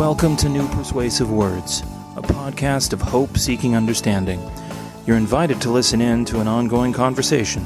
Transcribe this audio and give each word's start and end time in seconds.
Welcome 0.00 0.34
to 0.38 0.48
New 0.48 0.66
Persuasive 0.68 1.30
Words, 1.30 1.82
a 2.16 2.22
podcast 2.22 2.94
of 2.94 3.02
hope 3.02 3.36
seeking 3.36 3.76
understanding. 3.76 4.40
You're 5.06 5.18
invited 5.18 5.60
to 5.60 5.70
listen 5.70 6.00
in 6.00 6.24
to 6.24 6.40
an 6.40 6.48
ongoing 6.48 6.94
conversation 6.94 7.62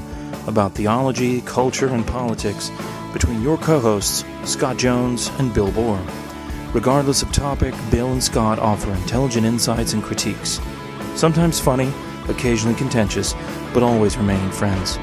about 0.49 0.75
theology, 0.75 1.43
culture, 1.43 1.87
and 1.87 2.05
politics 2.05 2.73
between 3.13 3.41
your 3.41 3.57
co 3.57 3.79
hosts, 3.79 4.25
Scott 4.43 4.79
Jones 4.79 5.31
and 5.39 5.55
Bill 5.55 5.71
Borror. 5.71 6.05
Regardless 6.75 7.23
of 7.23 7.31
topic, 7.31 7.73
Bill 7.89 8.11
and 8.11 8.23
Scott 8.23 8.59
offer 8.59 8.91
intelligent 8.91 9.47
insights 9.47 9.93
and 9.93 10.03
critiques. 10.03 10.59
Sometimes 11.15 11.61
funny, 11.61 11.93
occasionally 12.29 12.77
contentious, 12.77 13.33
but 13.73 13.85
always 13.85 14.17
remaining 14.17 14.51
friends. 14.51 14.97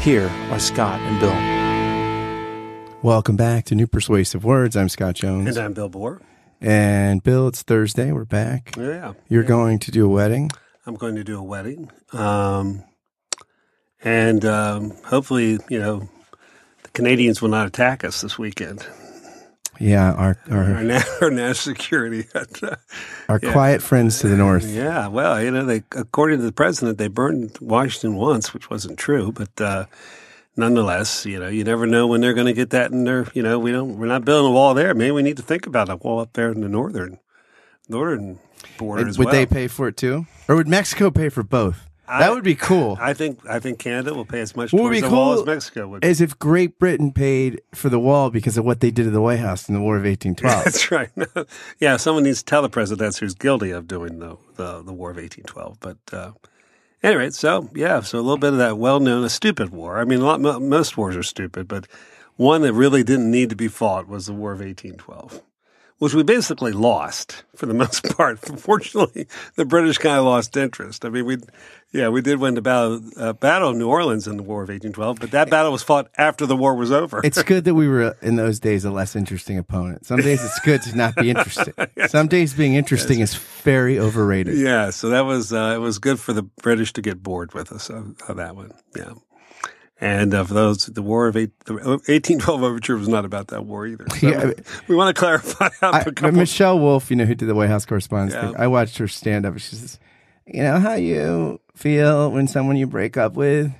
Here 0.00 0.30
are 0.52 0.60
Scott 0.60 1.00
and 1.00 1.18
Bill. 1.18 2.98
Welcome 3.02 3.34
back 3.34 3.64
to 3.64 3.74
New 3.74 3.88
Persuasive 3.88 4.44
Words. 4.44 4.76
I'm 4.76 4.88
Scott 4.88 5.16
Jones. 5.16 5.48
And 5.48 5.58
I'm 5.58 5.72
Bill 5.72 5.90
Borror. 5.90 6.20
And 6.60 7.22
Bill, 7.22 7.48
it's 7.48 7.62
Thursday. 7.62 8.10
We're 8.12 8.24
back. 8.24 8.74
Yeah. 8.76 9.12
You're 9.28 9.44
going 9.44 9.78
to 9.80 9.90
do 9.90 10.04
a 10.06 10.08
wedding? 10.08 10.50
I'm 10.86 10.96
going 10.96 11.14
to 11.14 11.24
do 11.24 11.38
a 11.38 11.42
wedding. 11.42 11.90
Um, 12.12 12.82
and 14.02 14.44
um, 14.44 14.92
hopefully, 15.04 15.58
you 15.68 15.78
know, 15.78 16.08
the 16.82 16.88
Canadians 16.94 17.40
will 17.40 17.50
not 17.50 17.66
attack 17.66 18.04
us 18.04 18.20
this 18.22 18.38
weekend. 18.38 18.86
Yeah, 19.80 20.12
our 20.12 20.36
our, 20.50 20.74
Our, 20.74 20.82
na- 20.82 21.02
our 21.22 21.30
national 21.30 21.76
security. 21.76 22.26
our 23.28 23.38
yeah. 23.40 23.52
quiet 23.52 23.80
friends 23.80 24.18
to 24.20 24.28
the 24.28 24.36
north. 24.36 24.64
yeah, 24.68 25.06
well, 25.06 25.40
you 25.40 25.52
know, 25.52 25.64
they 25.64 25.84
according 25.92 26.38
to 26.40 26.44
the 26.44 26.50
president, 26.52 26.98
they 26.98 27.06
burned 27.06 27.56
Washington 27.60 28.16
once, 28.16 28.52
which 28.52 28.70
wasn't 28.70 28.98
true, 28.98 29.30
but 29.30 29.60
uh, 29.60 29.84
nonetheless, 30.58 31.24
you 31.24 31.38
know, 31.38 31.48
you 31.48 31.64
never 31.64 31.86
know 31.86 32.06
when 32.06 32.20
they're 32.20 32.34
going 32.34 32.46
to 32.46 32.52
get 32.52 32.70
that 32.70 32.90
in 32.90 33.04
their. 33.04 33.26
You 33.32 33.42
know, 33.42 33.58
we 33.58 33.72
don't. 33.72 33.96
We're 33.98 34.06
not 34.06 34.24
building 34.24 34.50
a 34.50 34.54
wall 34.54 34.74
there. 34.74 34.94
Maybe 34.94 35.12
we 35.12 35.22
need 35.22 35.36
to 35.38 35.42
think 35.42 35.66
about 35.66 35.88
a 35.88 35.96
wall 35.96 36.18
up 36.20 36.34
there 36.34 36.50
in 36.52 36.60
the 36.60 36.68
northern 36.68 37.18
northern 37.88 38.38
border 38.76 39.08
as 39.08 39.18
would 39.18 39.26
well. 39.26 39.34
they 39.34 39.46
pay 39.46 39.68
for 39.68 39.88
it 39.88 39.96
too, 39.96 40.26
or 40.48 40.56
would 40.56 40.68
Mexico 40.68 41.10
pay 41.10 41.28
for 41.28 41.42
both? 41.42 41.84
I- 42.10 42.20
that 42.20 42.32
would 42.32 42.44
be 42.44 42.54
cool. 42.54 42.96
I 43.00 43.12
think 43.12 43.40
I 43.46 43.58
think 43.60 43.78
Canada 43.78 44.14
will 44.14 44.24
pay 44.24 44.40
as 44.40 44.56
much 44.56 44.72
What 44.72 44.82
would 44.82 44.88
towards 44.88 45.02
be 45.02 45.08
the 45.08 45.14
wall 45.14 45.34
cool 45.34 45.40
as 45.42 45.46
Mexico 45.46 45.88
would. 45.88 46.04
As 46.04 46.20
if 46.22 46.38
Great 46.38 46.78
Britain 46.78 47.12
paid 47.12 47.60
for 47.74 47.90
the 47.90 47.98
wall 47.98 48.30
because 48.30 48.56
of 48.56 48.64
what 48.64 48.80
they 48.80 48.90
did 48.90 49.04
to 49.04 49.10
the 49.10 49.20
White 49.20 49.40
House 49.40 49.68
in 49.68 49.74
the 49.74 49.80
War 49.80 49.96
of 49.96 50.04
1812. 50.04 50.64
That's 50.64 50.90
right. 50.90 51.10
yeah, 51.78 51.98
someone 51.98 52.24
needs 52.24 52.38
to 52.38 52.44
tell 52.46 52.62
the 52.62 52.70
president 52.70 53.00
that's 53.00 53.18
who's 53.18 53.34
guilty 53.34 53.72
of 53.72 53.86
doing 53.86 54.20
the 54.20 54.36
the, 54.56 54.82
the 54.82 54.92
War 54.92 55.10
of 55.10 55.18
eighteen 55.18 55.44
twelve. 55.44 55.78
But 55.80 55.98
uh, 56.10 56.32
Anyway, 57.02 57.30
so 57.30 57.70
yeah, 57.74 58.00
so 58.00 58.18
a 58.18 58.20
little 58.20 58.38
bit 58.38 58.52
of 58.52 58.58
that 58.58 58.78
well-known, 58.78 59.24
a 59.24 59.28
stupid 59.28 59.70
war. 59.70 59.98
I 59.98 60.04
mean, 60.04 60.20
a 60.20 60.24
lot, 60.24 60.40
most 60.40 60.96
wars 60.96 61.16
are 61.16 61.22
stupid, 61.22 61.68
but 61.68 61.86
one 62.36 62.62
that 62.62 62.72
really 62.72 63.02
didn't 63.02 63.30
need 63.30 63.50
to 63.50 63.56
be 63.56 63.68
fought 63.68 64.08
was 64.08 64.26
the 64.26 64.32
War 64.32 64.52
of 64.52 64.60
1812 64.60 65.42
was 66.00 66.14
we 66.14 66.22
basically 66.22 66.72
lost 66.72 67.44
for 67.56 67.66
the 67.66 67.74
most 67.74 68.04
part. 68.16 68.38
Fortunately, 68.38 69.26
the 69.56 69.64
British 69.64 69.98
kind 69.98 70.18
of 70.18 70.24
lost 70.24 70.56
interest. 70.56 71.04
I 71.04 71.08
mean, 71.08 71.24
we, 71.26 71.38
yeah, 71.92 72.08
we 72.08 72.20
did 72.20 72.38
win 72.38 72.54
the 72.54 72.62
battle, 72.62 73.00
uh, 73.16 73.32
battle 73.32 73.70
of 73.70 73.76
New 73.76 73.88
Orleans 73.88 74.28
in 74.28 74.36
the 74.36 74.42
War 74.42 74.62
of 74.62 74.68
1812, 74.68 75.18
but 75.20 75.30
that 75.32 75.50
battle 75.50 75.72
was 75.72 75.82
fought 75.82 76.08
after 76.16 76.46
the 76.46 76.56
war 76.56 76.74
was 76.74 76.92
over. 76.92 77.20
It's 77.24 77.42
good 77.42 77.64
that 77.64 77.74
we 77.74 77.88
were 77.88 78.02
uh, 78.02 78.14
in 78.22 78.36
those 78.36 78.60
days 78.60 78.84
a 78.84 78.90
less 78.90 79.16
interesting 79.16 79.58
opponent. 79.58 80.06
Some 80.06 80.20
days 80.20 80.44
it's 80.44 80.60
good 80.60 80.82
to 80.82 80.96
not 80.96 81.16
be 81.16 81.30
interesting. 81.30 81.74
yes. 81.96 82.12
Some 82.12 82.28
days 82.28 82.54
being 82.54 82.74
interesting 82.74 83.20
yes. 83.20 83.34
is 83.34 83.36
very 83.62 83.98
overrated. 83.98 84.56
Yeah, 84.56 84.90
so 84.90 85.08
that 85.08 85.22
was 85.22 85.52
uh, 85.52 85.72
it 85.74 85.78
was 85.80 85.98
good 85.98 86.20
for 86.20 86.32
the 86.32 86.42
British 86.42 86.92
to 86.94 87.02
get 87.02 87.22
bored 87.22 87.54
with 87.54 87.72
us 87.72 87.90
uh, 87.90 88.02
on 88.28 88.36
that 88.36 88.54
one. 88.54 88.72
Yeah 88.96 89.14
and 90.00 90.32
uh, 90.34 90.44
for 90.44 90.54
those, 90.54 90.86
the 90.86 91.02
War 91.02 91.26
of 91.26 91.36
eight, 91.36 91.50
the 91.64 91.74
1812 91.74 92.62
overture 92.62 92.96
was 92.96 93.08
not 93.08 93.24
about 93.24 93.48
that 93.48 93.64
war 93.64 93.86
either. 93.86 94.06
So 94.18 94.28
Yeah, 94.28 94.52
we 94.86 94.94
want 94.94 95.14
to 95.14 95.18
clarify 95.18 95.70
how 95.80 95.90
I, 95.90 96.00
a 96.00 96.12
couple. 96.12 96.32
Michelle 96.32 96.78
Wolf, 96.78 97.10
you 97.10 97.16
know, 97.16 97.24
who 97.24 97.34
did 97.34 97.46
the 97.46 97.54
White 97.54 97.70
House 97.70 97.84
correspondence 97.84 98.34
Yeah. 98.34 98.52
I 98.56 98.68
watched 98.68 98.98
her 98.98 99.08
stand 99.08 99.44
up. 99.44 99.52
And 99.54 99.62
she 99.62 99.76
says, 99.76 99.98
You 100.46 100.62
know 100.62 100.78
how 100.78 100.94
you 100.94 101.60
feel 101.74 102.30
when 102.30 102.46
someone 102.48 102.76
you 102.76 102.86
break 102.86 103.16
up 103.16 103.34
with 103.34 103.72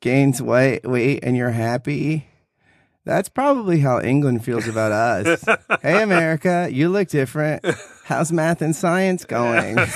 gains 0.00 0.40
weight, 0.40 0.84
weight 0.84 1.20
and 1.22 1.36
you're 1.36 1.50
happy? 1.50 2.26
That's 3.04 3.28
probably 3.30 3.80
how 3.80 4.00
England 4.00 4.44
feels 4.44 4.68
about 4.68 4.92
us. 4.92 5.44
hey, 5.82 6.02
America, 6.02 6.68
you 6.70 6.90
look 6.90 7.08
different. 7.08 7.64
How's 8.04 8.30
math 8.30 8.60
and 8.62 8.76
science 8.76 9.24
going? 9.24 9.78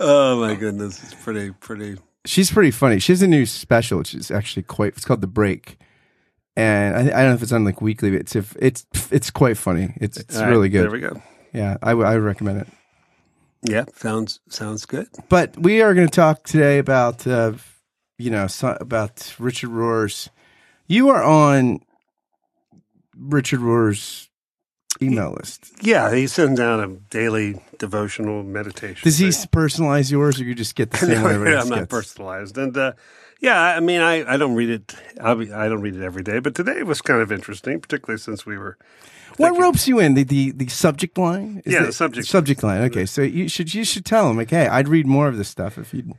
oh 0.00 0.40
my 0.40 0.54
goodness, 0.54 1.02
it's 1.02 1.14
pretty 1.14 1.52
pretty. 1.52 1.98
She's 2.24 2.50
pretty 2.50 2.70
funny. 2.70 2.98
She 2.98 3.12
has 3.12 3.22
a 3.22 3.26
new 3.26 3.46
special, 3.46 3.98
which 3.98 4.14
is 4.14 4.30
actually 4.30 4.64
quite. 4.64 4.94
It's 4.94 5.04
called 5.04 5.20
The 5.20 5.26
Break, 5.26 5.78
and 6.56 6.96
I, 6.96 7.00
I 7.00 7.04
don't 7.04 7.28
know 7.28 7.34
if 7.34 7.42
it's 7.42 7.52
on 7.52 7.64
like 7.64 7.80
weekly, 7.80 8.10
but 8.10 8.20
it's 8.20 8.36
if 8.36 8.56
it's 8.60 8.86
it's 9.10 9.30
quite 9.30 9.56
funny. 9.56 9.94
It's 9.96 10.16
it's 10.16 10.36
right, 10.36 10.48
really 10.48 10.68
good. 10.68 10.84
There 10.84 10.90
we 10.90 11.00
go. 11.00 11.22
Yeah, 11.52 11.76
I, 11.82 11.92
I 11.92 12.14
would 12.14 12.24
recommend 12.24 12.60
it. 12.60 12.68
Yeah, 13.62 13.84
sounds 13.94 14.40
sounds 14.48 14.86
good. 14.86 15.08
But 15.28 15.56
we 15.58 15.82
are 15.82 15.94
going 15.94 16.06
to 16.06 16.14
talk 16.14 16.44
today 16.44 16.78
about, 16.78 17.26
uh, 17.26 17.52
you 18.18 18.30
know, 18.30 18.46
so, 18.46 18.76
about 18.80 19.34
Richard 19.38 19.70
Rohr's. 19.70 20.30
You 20.86 21.08
are 21.08 21.22
on 21.22 21.80
Richard 23.16 23.60
Rohr's 23.60 24.25
email 25.02 25.32
list. 25.32 25.72
Yeah, 25.82 26.14
he 26.14 26.26
sends 26.26 26.58
out 26.60 26.80
a 26.80 26.88
daily 27.10 27.60
devotional 27.78 28.42
meditation. 28.42 29.00
Does 29.04 29.18
he 29.18 29.30
thing. 29.30 29.46
personalize 29.52 30.10
yours, 30.10 30.40
or 30.40 30.44
you 30.44 30.54
just 30.54 30.74
get 30.74 30.90
the 30.90 30.98
same 30.98 31.08
No, 31.18 31.22
one 31.24 31.32
everybody 31.34 31.56
I'm 31.56 31.68
not 31.68 31.78
gets? 31.80 31.90
personalized, 31.90 32.56
and 32.58 32.76
uh, 32.76 32.92
yeah, 33.40 33.60
I 33.76 33.80
mean, 33.80 34.00
I, 34.00 34.34
I 34.34 34.36
don't 34.36 34.54
read 34.54 34.70
it. 34.70 34.94
Be, 35.16 35.52
I 35.52 35.68
don't 35.68 35.80
read 35.82 35.94
it 35.96 36.02
every 36.02 36.22
day, 36.22 36.38
but 36.38 36.54
today 36.54 36.82
was 36.82 37.02
kind 37.02 37.20
of 37.20 37.30
interesting, 37.30 37.80
particularly 37.80 38.18
since 38.18 38.46
we 38.46 38.56
were. 38.56 38.78
What 39.36 39.58
ropes 39.58 39.86
you 39.86 39.98
in? 39.98 40.14
The 40.14 40.22
the, 40.24 40.50
the 40.52 40.68
subject 40.68 41.18
line? 41.18 41.60
Is 41.66 41.74
Yeah, 41.74 41.82
it- 41.82 41.86
the 41.86 41.92
subject- 41.92 42.26
subject 42.28 42.62
line. 42.62 42.80
Okay, 42.84 43.04
so 43.04 43.20
you 43.22 43.48
should 43.48 43.74
you 43.74 43.84
should 43.84 44.06
tell 44.06 44.30
him. 44.30 44.38
Okay, 44.38 44.66
I'd 44.66 44.88
read 44.88 45.06
more 45.06 45.28
of 45.28 45.36
this 45.36 45.48
stuff 45.48 45.76
if 45.76 45.92
you. 45.92 46.14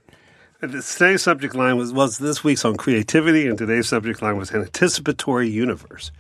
Today's 0.61 1.21
subject 1.21 1.53
line 1.53 1.77
was 1.77 1.93
was 1.93 2.17
this 2.17 2.43
week's 2.43 2.65
on 2.65 2.77
creativity, 2.77 3.47
and 3.47 3.57
today's 3.57 3.87
subject 3.87 4.21
line 4.23 4.37
was 4.37 4.49
an 4.51 4.61
anticipatory 4.63 5.47
universe. 5.47 6.11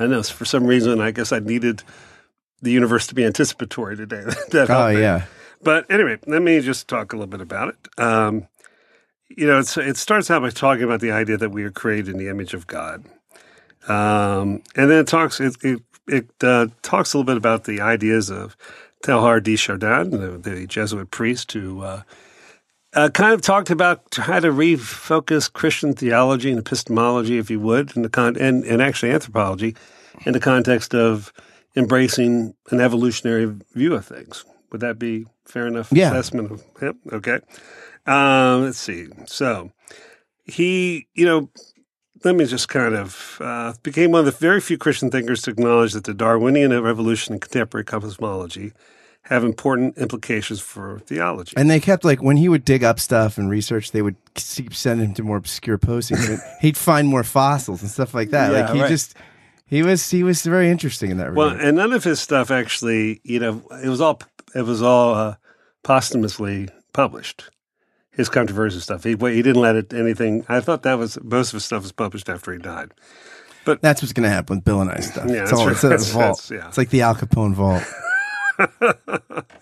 I 0.00 0.06
know 0.06 0.22
for 0.22 0.44
some 0.44 0.64
reason, 0.64 1.00
I 1.00 1.10
guess 1.10 1.32
I 1.32 1.38
needed 1.38 1.82
the 2.62 2.70
universe 2.70 3.06
to 3.08 3.14
be 3.14 3.24
anticipatory 3.24 3.96
today. 3.96 4.24
that 4.50 4.68
Oh 4.70 4.88
me. 4.88 5.00
yeah, 5.00 5.24
But 5.62 5.90
anyway, 5.90 6.18
let 6.26 6.42
me 6.42 6.60
just 6.60 6.88
talk 6.88 7.12
a 7.12 7.16
little 7.16 7.30
bit 7.30 7.40
about 7.40 7.68
it. 7.68 8.02
Um, 8.02 8.46
you 9.28 9.46
know, 9.46 9.60
it's, 9.60 9.76
it 9.76 9.96
starts 9.96 10.30
out 10.30 10.42
by 10.42 10.50
talking 10.50 10.84
about 10.84 11.00
the 11.00 11.12
idea 11.12 11.36
that 11.36 11.50
we 11.50 11.62
are 11.64 11.70
created 11.70 12.08
in 12.08 12.18
the 12.18 12.28
image 12.28 12.52
of 12.52 12.66
God, 12.66 13.04
um, 13.88 14.62
and 14.74 14.90
then 14.90 14.98
it 14.98 15.06
talks 15.06 15.40
it 15.40 15.56
it, 15.62 15.82
it 16.08 16.30
uh, 16.42 16.66
talks 16.82 17.12
a 17.12 17.18
little 17.18 17.26
bit 17.26 17.36
about 17.36 17.64
the 17.64 17.80
ideas 17.80 18.30
of 18.30 18.56
Teilhard 19.04 19.44
de 19.44 19.56
Chardin, 19.56 20.10
the, 20.10 20.38
the 20.38 20.66
Jesuit 20.66 21.10
priest 21.10 21.52
who 21.52 21.82
uh, 21.82 22.02
uh, 22.94 23.08
kind 23.10 23.32
of 23.32 23.40
talked 23.40 23.70
about 23.70 24.02
how 24.16 24.40
to 24.40 24.48
refocus 24.48 25.52
Christian 25.52 25.94
theology 25.94 26.50
and 26.50 26.58
epistemology, 26.58 27.38
if 27.38 27.50
you 27.50 27.60
would, 27.60 27.96
in 27.96 28.02
the 28.02 28.08
con- 28.08 28.36
and, 28.36 28.64
and 28.64 28.82
actually 28.82 29.12
anthropology, 29.12 29.76
in 30.26 30.32
the 30.32 30.40
context 30.40 30.94
of 30.94 31.32
embracing 31.76 32.54
an 32.70 32.80
evolutionary 32.80 33.54
view 33.74 33.94
of 33.94 34.04
things. 34.04 34.44
Would 34.72 34.80
that 34.80 34.98
be 34.98 35.26
fair 35.44 35.66
enough 35.66 35.88
Yeah. 35.92 36.08
assessment 36.10 36.50
of 36.50 36.64
him? 36.80 36.98
Okay. 37.12 37.40
Um, 38.06 38.64
let's 38.64 38.78
see. 38.78 39.06
So 39.26 39.70
he, 40.44 41.06
you 41.14 41.24
know, 41.26 41.48
let 42.24 42.34
me 42.34 42.44
just 42.44 42.68
kind 42.68 42.94
of 42.94 43.38
uh, 43.40 43.72
became 43.82 44.10
one 44.10 44.20
of 44.20 44.26
the 44.26 44.32
very 44.32 44.60
few 44.60 44.76
Christian 44.76 45.10
thinkers 45.10 45.42
to 45.42 45.50
acknowledge 45.50 45.92
that 45.92 46.04
the 46.04 46.14
Darwinian 46.14 46.78
revolution 46.82 47.34
in 47.34 47.40
contemporary 47.40 47.84
cosmology 47.84 48.72
have 49.24 49.44
important 49.44 49.96
implications 49.98 50.60
for 50.60 50.98
theology. 51.00 51.54
and 51.56 51.70
they 51.70 51.78
kept 51.78 52.04
like 52.04 52.22
when 52.22 52.36
he 52.36 52.48
would 52.48 52.64
dig 52.64 52.82
up 52.82 52.98
stuff 52.98 53.38
and 53.38 53.48
research, 53.50 53.92
they 53.92 54.02
would 54.02 54.16
keep 54.34 54.74
sending 54.74 55.08
him 55.08 55.14
to 55.14 55.22
more 55.22 55.36
obscure 55.36 55.78
postings. 55.78 56.28
and 56.28 56.40
he'd 56.60 56.76
find 56.76 57.06
more 57.08 57.22
fossils 57.22 57.82
and 57.82 57.90
stuff 57.90 58.14
like 58.14 58.30
that. 58.30 58.50
Yeah, 58.52 58.60
like 58.62 58.74
he 58.74 58.80
right. 58.82 58.88
just 58.88 59.14
he 59.66 59.82
was 59.82 60.10
he 60.10 60.22
was 60.24 60.42
very 60.42 60.68
interesting 60.70 61.10
in 61.10 61.18
that 61.18 61.32
Well, 61.34 61.50
and 61.50 61.76
none 61.76 61.92
of 61.92 62.02
his 62.02 62.18
stuff 62.20 62.50
actually, 62.50 63.20
you 63.22 63.38
know, 63.38 63.62
it 63.84 63.88
was 63.88 64.00
all 64.00 64.20
it 64.54 64.62
was 64.62 64.82
all 64.82 65.14
uh, 65.14 65.34
posthumously 65.84 66.68
published. 66.92 67.50
His 68.12 68.28
controversial 68.28 68.80
stuff. 68.80 69.04
He 69.04 69.10
he 69.10 69.42
didn't 69.42 69.62
let 69.62 69.76
it 69.76 69.94
anything. 69.94 70.44
I 70.48 70.60
thought 70.60 70.82
that 70.82 70.94
was 70.98 71.18
most 71.22 71.50
of 71.50 71.54
his 71.54 71.64
stuff 71.64 71.82
was 71.82 71.92
published 71.92 72.28
after 72.28 72.52
he 72.52 72.58
died. 72.58 72.92
But 73.64 73.80
that's 73.82 74.02
what's 74.02 74.12
going 74.12 74.24
to 74.24 74.30
happen 74.30 74.56
with 74.56 74.64
Bill 74.64 74.80
and 74.80 74.90
I 74.90 74.98
stuff. 75.00 75.26
Yeah, 75.28 75.42
it's 75.42 75.52
all 75.52 75.66
right. 75.66 75.72
it's 75.72 75.84
a 75.84 75.88
That's- 75.90 76.10
vault. 76.10 76.38
that's- 76.42 76.50
yeah. 76.50 76.68
It's 76.68 76.76
like 76.78 76.90
the 76.90 77.02
Al 77.02 77.14
Capone 77.14 77.54
vault. 77.54 77.84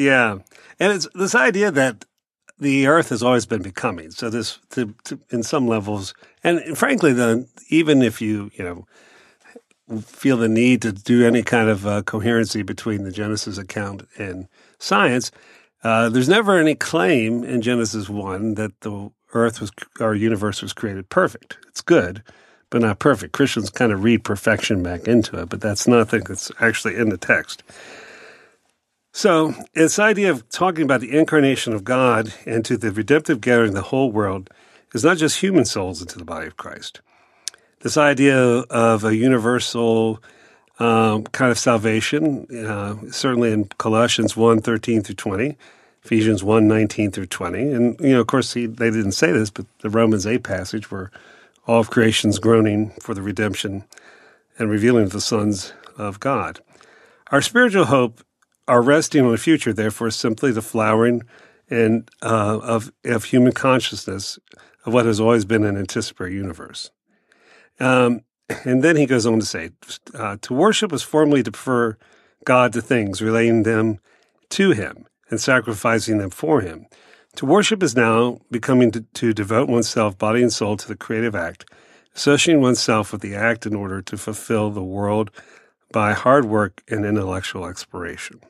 Yeah, 0.00 0.38
and 0.78 0.92
it's 0.94 1.06
this 1.14 1.34
idea 1.34 1.70
that 1.70 2.06
the 2.58 2.86
Earth 2.86 3.10
has 3.10 3.22
always 3.22 3.44
been 3.44 3.60
becoming. 3.60 4.10
So 4.10 4.30
this, 4.30 4.58
to, 4.70 4.94
to, 5.04 5.20
in 5.30 5.42
some 5.42 5.68
levels, 5.68 6.14
and 6.42 6.76
frankly, 6.76 7.12
the 7.12 7.46
even 7.68 8.00
if 8.00 8.22
you 8.22 8.50
you 8.54 8.64
know 8.64 10.00
feel 10.00 10.38
the 10.38 10.48
need 10.48 10.80
to 10.82 10.92
do 10.92 11.26
any 11.26 11.42
kind 11.42 11.68
of 11.68 11.86
uh, 11.86 12.00
coherency 12.02 12.62
between 12.62 13.02
the 13.02 13.10
Genesis 13.10 13.58
account 13.58 14.06
and 14.16 14.48
science, 14.78 15.30
uh, 15.84 16.08
there's 16.08 16.28
never 16.30 16.56
any 16.56 16.74
claim 16.74 17.44
in 17.44 17.60
Genesis 17.60 18.08
one 18.08 18.54
that 18.54 18.80
the 18.80 19.10
Earth 19.34 19.60
was 19.60 19.70
our 20.00 20.14
universe 20.14 20.62
was 20.62 20.72
created 20.72 21.10
perfect. 21.10 21.58
It's 21.68 21.82
good, 21.82 22.22
but 22.70 22.80
not 22.80 23.00
perfect. 23.00 23.34
Christians 23.34 23.68
kind 23.68 23.92
of 23.92 24.02
read 24.02 24.24
perfection 24.24 24.82
back 24.82 25.06
into 25.06 25.38
it, 25.40 25.50
but 25.50 25.60
that's 25.60 25.86
nothing 25.86 26.22
that's 26.24 26.50
actually 26.58 26.96
in 26.96 27.10
the 27.10 27.18
text. 27.18 27.62
So, 29.12 29.54
this 29.74 29.98
idea 29.98 30.30
of 30.30 30.48
talking 30.50 30.84
about 30.84 31.00
the 31.00 31.16
incarnation 31.16 31.72
of 31.72 31.82
God 31.82 32.32
and 32.46 32.64
to 32.64 32.76
the 32.76 32.92
redemptive 32.92 33.40
gathering 33.40 33.70
of 33.70 33.74
the 33.74 33.82
whole 33.82 34.12
world 34.12 34.50
is 34.94 35.04
not 35.04 35.16
just 35.16 35.40
human 35.40 35.64
souls 35.64 36.00
into 36.00 36.16
the 36.16 36.24
body 36.24 36.46
of 36.46 36.56
Christ. 36.56 37.00
This 37.80 37.96
idea 37.96 38.38
of 38.38 39.04
a 39.04 39.16
universal 39.16 40.22
um, 40.78 41.24
kind 41.24 41.50
of 41.50 41.58
salvation, 41.58 42.46
uh, 42.66 42.96
certainly 43.10 43.52
in 43.52 43.64
Colossians 43.78 44.36
1 44.36 44.60
13 44.60 45.02
through 45.02 45.14
20, 45.16 45.56
Ephesians 46.04 46.44
1 46.44 46.68
19 46.68 47.10
through 47.10 47.26
20. 47.26 47.58
And, 47.72 48.00
you 48.00 48.10
know, 48.10 48.20
of 48.20 48.28
course, 48.28 48.52
he, 48.52 48.66
they 48.66 48.90
didn't 48.90 49.12
say 49.12 49.32
this, 49.32 49.50
but 49.50 49.66
the 49.80 49.90
Romans 49.90 50.26
8 50.26 50.42
passage 50.42 50.90
where 50.90 51.10
all 51.66 51.80
of 51.80 51.90
creation's 51.90 52.38
groaning 52.38 52.90
for 53.00 53.14
the 53.14 53.22
redemption 53.22 53.84
and 54.58 54.70
revealing 54.70 55.04
of 55.04 55.12
the 55.12 55.20
sons 55.20 55.72
of 55.98 56.20
God. 56.20 56.60
Our 57.30 57.42
spiritual 57.42 57.84
hope, 57.86 58.22
our 58.70 58.80
resting 58.80 59.24
on 59.24 59.32
the 59.32 59.38
future, 59.38 59.72
therefore, 59.72 60.10
simply 60.10 60.52
the 60.52 60.62
flowering 60.62 61.22
and 61.68 62.08
uh, 62.22 62.58
of 62.62 62.92
of 63.04 63.24
human 63.24 63.52
consciousness 63.52 64.38
of 64.86 64.92
what 64.94 65.06
has 65.06 65.20
always 65.20 65.44
been 65.44 65.64
an 65.64 65.76
anticipatory 65.76 66.34
universe. 66.34 66.90
Um, 67.78 68.22
and 68.64 68.82
then 68.82 68.96
he 68.96 69.06
goes 69.06 69.26
on 69.26 69.40
to 69.40 69.46
say, 69.46 69.70
uh, 70.14 70.36
to 70.42 70.54
worship 70.54 70.90
was 70.90 71.02
formerly 71.02 71.42
to 71.42 71.52
prefer 71.52 71.96
God 72.44 72.72
to 72.72 72.80
things, 72.80 73.20
relating 73.20 73.62
them 73.64 73.98
to 74.50 74.70
Him 74.72 75.06
and 75.30 75.40
sacrificing 75.40 76.18
them 76.18 76.30
for 76.30 76.60
Him. 76.60 76.86
To 77.36 77.46
worship 77.46 77.82
is 77.82 77.94
now 77.94 78.40
becoming 78.50 78.90
to, 78.92 79.02
to 79.14 79.32
devote 79.32 79.68
oneself, 79.68 80.18
body 80.18 80.42
and 80.42 80.52
soul, 80.52 80.76
to 80.76 80.88
the 80.88 80.96
creative 80.96 81.34
act, 81.34 81.64
associating 82.16 82.62
oneself 82.62 83.12
with 83.12 83.20
the 83.20 83.34
act 83.34 83.66
in 83.66 83.74
order 83.74 84.02
to 84.02 84.16
fulfill 84.16 84.70
the 84.70 84.82
world 84.82 85.30
by 85.92 86.12
hard 86.12 86.44
work 86.44 86.82
and 86.88 87.04
intellectual 87.04 87.66
exploration. 87.66 88.40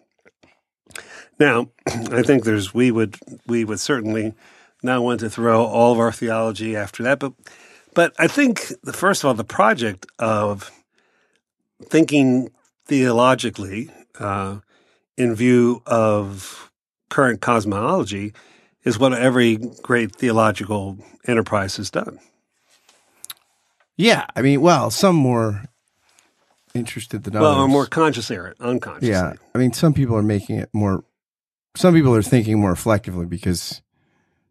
Now, 1.38 1.68
I 1.86 2.22
think 2.22 2.44
there's 2.44 2.74
we 2.74 2.90
would 2.90 3.16
we 3.46 3.64
would 3.64 3.80
certainly 3.80 4.34
not 4.82 5.02
want 5.02 5.20
to 5.20 5.30
throw 5.30 5.64
all 5.64 5.92
of 5.92 5.98
our 5.98 6.12
theology 6.12 6.76
after 6.76 7.02
that, 7.02 7.18
but 7.18 7.32
but 7.94 8.14
I 8.18 8.28
think 8.28 8.72
the 8.82 8.92
first 8.92 9.22
of 9.22 9.28
all 9.28 9.34
the 9.34 9.44
project 9.44 10.06
of 10.18 10.70
thinking 11.84 12.50
theologically 12.86 13.90
uh, 14.18 14.58
in 15.16 15.34
view 15.34 15.82
of 15.86 16.70
current 17.08 17.40
cosmology 17.40 18.32
is 18.84 18.98
what 18.98 19.12
every 19.12 19.56
great 19.82 20.14
theological 20.14 20.98
enterprise 21.26 21.76
has 21.76 21.90
done. 21.90 22.18
Yeah, 23.96 24.26
I 24.34 24.40
mean, 24.40 24.62
well, 24.62 24.90
some 24.90 25.16
more 25.16 25.64
interested 26.74 27.24
than 27.24 27.36
others. 27.36 27.42
Well, 27.42 27.60
or 27.60 27.68
more 27.68 27.86
conscious 27.86 28.30
area, 28.30 28.54
unconscious. 28.60 29.08
Yeah, 29.08 29.34
I 29.54 29.58
mean, 29.58 29.72
some 29.72 29.94
people 29.94 30.16
are 30.16 30.22
making 30.22 30.58
it 30.58 30.70
more. 30.72 31.04
Some 31.76 31.94
people 31.94 32.14
are 32.14 32.22
thinking 32.22 32.60
more 32.60 32.70
reflectively 32.70 33.26
because 33.26 33.82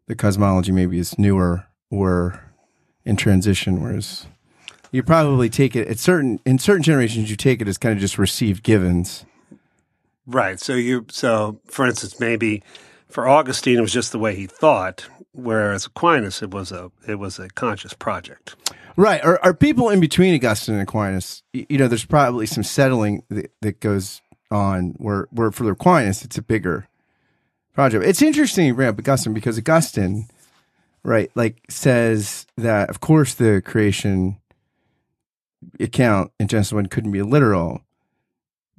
the 0.06 0.14
cosmology 0.14 0.72
maybe 0.72 0.98
is 0.98 1.18
newer 1.18 1.66
or 1.90 2.42
in 3.04 3.16
transition, 3.16 3.82
whereas 3.82 4.26
you 4.92 5.02
probably 5.02 5.48
take 5.48 5.76
it 5.76 5.88
at 5.88 5.98
certain 5.98 6.40
in 6.44 6.58
certain 6.58 6.82
generations 6.82 7.30
you 7.30 7.36
take 7.36 7.60
it 7.60 7.68
as 7.68 7.78
kind 7.78 7.92
of 7.94 8.00
just 8.00 8.18
received 8.18 8.62
givens. 8.62 9.24
Right. 10.26 10.60
So 10.60 10.74
you 10.74 11.06
so 11.10 11.60
for 11.66 11.86
instance, 11.86 12.20
maybe 12.20 12.62
for 13.10 13.28
Augustine 13.28 13.78
it 13.78 13.82
was 13.82 13.92
just 13.92 14.12
the 14.12 14.18
way 14.18 14.34
he 14.34 14.46
thought, 14.46 15.06
whereas 15.32 15.86
Aquinas 15.86 16.42
it 16.42 16.50
was 16.50 16.72
a 16.72 16.90
it 17.06 17.18
was 17.18 17.38
a 17.38 17.48
conscious 17.50 17.92
project. 17.92 18.56
Right. 18.96 19.24
Are, 19.24 19.40
are 19.42 19.54
people 19.54 19.88
in 19.88 20.00
between 20.00 20.34
Augustine 20.34 20.74
and 20.74 20.82
Aquinas? 20.82 21.42
You 21.52 21.78
know, 21.78 21.88
there's 21.88 22.04
probably 22.04 22.46
some 22.46 22.62
settling 22.62 23.22
that, 23.30 23.50
that 23.62 23.80
goes 23.80 24.20
on 24.50 24.94
where, 24.98 25.26
where 25.30 25.50
for 25.52 25.70
Aquinas, 25.70 26.24
it's 26.24 26.36
a 26.36 26.42
bigger 26.42 26.88
project. 27.72 28.04
It's 28.04 28.22
interesting 28.22 28.66
you 28.66 28.74
bring 28.74 28.88
up 28.88 28.98
Augustine 28.98 29.32
because 29.32 29.58
Augustine, 29.58 30.28
right, 31.02 31.30
like 31.34 31.62
says 31.70 32.46
that, 32.56 32.90
of 32.90 33.00
course, 33.00 33.34
the 33.34 33.62
creation 33.64 34.38
account 35.78 36.32
in 36.38 36.48
Genesis 36.48 36.72
1 36.72 36.86
couldn't 36.86 37.12
be 37.12 37.22
literal 37.22 37.82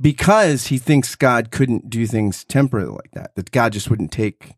because 0.02 0.68
he 0.68 0.78
thinks 0.78 1.16
God 1.16 1.52
couldn't 1.52 1.90
do 1.90 2.08
things 2.08 2.44
temporarily 2.44 2.96
like 2.96 3.12
that, 3.12 3.36
that 3.36 3.52
God 3.52 3.74
just 3.74 3.90
wouldn't 3.90 4.12
take 4.12 4.54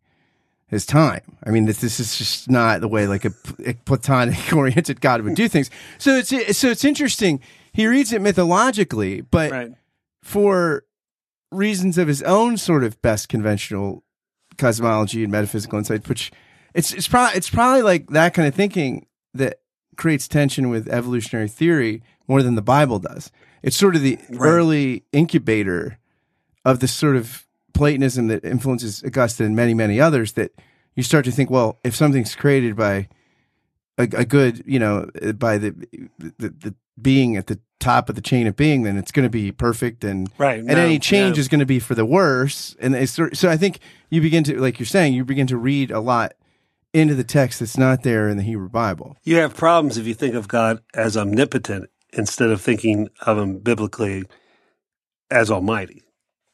his 0.67 0.85
time. 0.85 1.37
I 1.43 1.51
mean, 1.51 1.65
this, 1.65 1.81
this 1.81 1.99
is 1.99 2.17
just 2.17 2.49
not 2.49 2.81
the 2.81 2.87
way 2.87 3.05
like 3.07 3.25
a, 3.25 3.33
a 3.65 3.73
platonic 3.73 4.51
oriented 4.53 5.01
God 5.01 5.21
would 5.21 5.35
do 5.35 5.47
things. 5.47 5.69
So 5.97 6.15
it's 6.15 6.57
so 6.57 6.69
it's 6.69 6.85
interesting. 6.85 7.41
He 7.73 7.85
reads 7.87 8.13
it 8.13 8.21
mythologically, 8.21 9.21
but 9.21 9.51
Right. 9.51 9.71
for 10.23 10.85
reasons 11.51 11.97
of 11.97 12.07
his 12.07 12.23
own 12.23 12.57
sort 12.57 12.83
of 12.83 12.99
best 13.01 13.29
conventional 13.29 14.03
cosmology 14.57 15.23
and 15.23 15.31
metaphysical 15.31 15.77
insight, 15.79 16.07
which 16.09 16.31
it's 16.73 16.93
it's 16.93 17.07
probably 17.07 17.37
it's 17.37 17.49
probably 17.49 17.81
like 17.83 18.07
that 18.09 18.33
kind 18.33 18.47
of 18.47 18.55
thinking 18.55 19.05
that 19.33 19.59
creates 19.95 20.27
tension 20.27 20.69
with 20.69 20.87
evolutionary 20.87 21.47
theory 21.47 22.01
more 22.27 22.41
than 22.41 22.55
the 22.55 22.61
Bible 22.61 22.97
does. 22.99 23.31
It's 23.63 23.77
sort 23.77 23.95
of 23.95 24.01
the 24.01 24.19
early 24.39 25.03
incubator 25.11 25.97
of 26.65 26.79
this 26.79 26.93
sort 26.93 27.15
of 27.15 27.47
Platonism 27.73 28.27
that 28.27 28.45
influences 28.45 29.03
Augustine 29.03 29.47
and 29.47 29.55
many, 29.55 29.73
many 29.73 29.99
others 29.99 30.33
that 30.33 30.51
you 30.95 31.01
start 31.01 31.25
to 31.25 31.31
think, 31.31 31.49
well, 31.49 31.79
if 31.83 31.95
something's 31.95 32.35
created 32.35 32.75
by 32.75 33.07
a, 33.97 34.03
a 34.03 34.25
good, 34.25 34.63
you 34.67 34.77
know, 34.77 35.09
by 35.37 35.57
the, 35.57 35.71
the 36.19 36.49
the 36.49 36.75
being 37.01 37.35
at 37.35 37.47
the 37.47 37.59
top 37.79 38.09
of 38.09 38.15
the 38.15 38.21
chain 38.21 38.45
of 38.45 38.55
being, 38.55 38.83
then 38.83 38.97
it's 38.97 39.11
going 39.11 39.23
to 39.23 39.29
be 39.29 39.51
perfect, 39.51 40.03
and 40.03 40.29
Right. 40.37 40.59
and 40.59 40.67
No, 40.67 40.77
any 40.77 40.99
change 40.99 41.37
yeah. 41.37 41.41
is 41.41 41.47
going 41.47 41.59
to 41.59 41.65
be 41.65 41.79
for 41.79 41.95
the 41.95 42.05
worse. 42.05 42.75
And 42.79 42.95
it's 42.95 43.13
so 43.13 43.49
I 43.49 43.57
think 43.57 43.79
you 44.11 44.21
begin 44.21 44.43
to, 44.43 44.61
like 44.61 44.79
you're 44.79 44.85
saying, 44.85 45.13
you 45.13 45.25
begin 45.25 45.47
to 45.47 45.57
read 45.57 45.89
a 45.89 45.99
lot 45.99 46.33
into 46.93 47.15
the 47.15 47.23
text 47.23 47.59
that's 47.59 47.77
not 47.77 48.03
there 48.03 48.29
in 48.29 48.37
the 48.37 48.43
Hebrew 48.43 48.69
Bible. 48.69 49.17
You 49.23 49.37
have 49.37 49.55
problems 49.55 49.97
if 49.97 50.05
you 50.05 50.13
think 50.13 50.35
of 50.35 50.47
God 50.47 50.79
as 50.93 51.17
omnipotent 51.17 51.89
instead 52.15 52.49
of 52.49 52.61
thinking 52.61 53.09
of 53.21 53.37
him 53.37 53.57
biblically 53.59 54.23
as 55.29 55.51
almighty. 55.51 56.03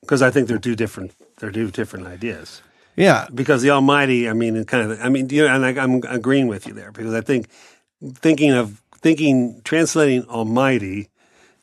Because 0.02 0.22
I 0.22 0.32
think 0.32 0.48
they're 0.48 0.58
two 0.58 0.76
different 0.76 1.14
they're 1.40 1.52
two 1.52 1.72
different 1.72 2.08
ideas. 2.08 2.62
Yeah, 2.96 3.28
because 3.34 3.62
the 3.62 3.70
Almighty, 3.70 4.28
I 4.28 4.34
mean, 4.34 4.62
kind 4.66 4.92
of, 4.92 5.00
I 5.02 5.08
mean, 5.08 5.30
you 5.30 5.48
know, 5.48 5.56
and 5.56 5.66
I, 5.66 5.82
I'm 5.82 6.04
agreeing 6.04 6.48
with 6.48 6.68
you 6.68 6.74
there 6.74 6.92
because 6.92 7.14
I 7.14 7.22
think 7.22 7.48
thinking 8.16 8.52
of 8.52 8.82
thinking 8.96 9.62
translating 9.64 10.26
Almighty 10.26 11.10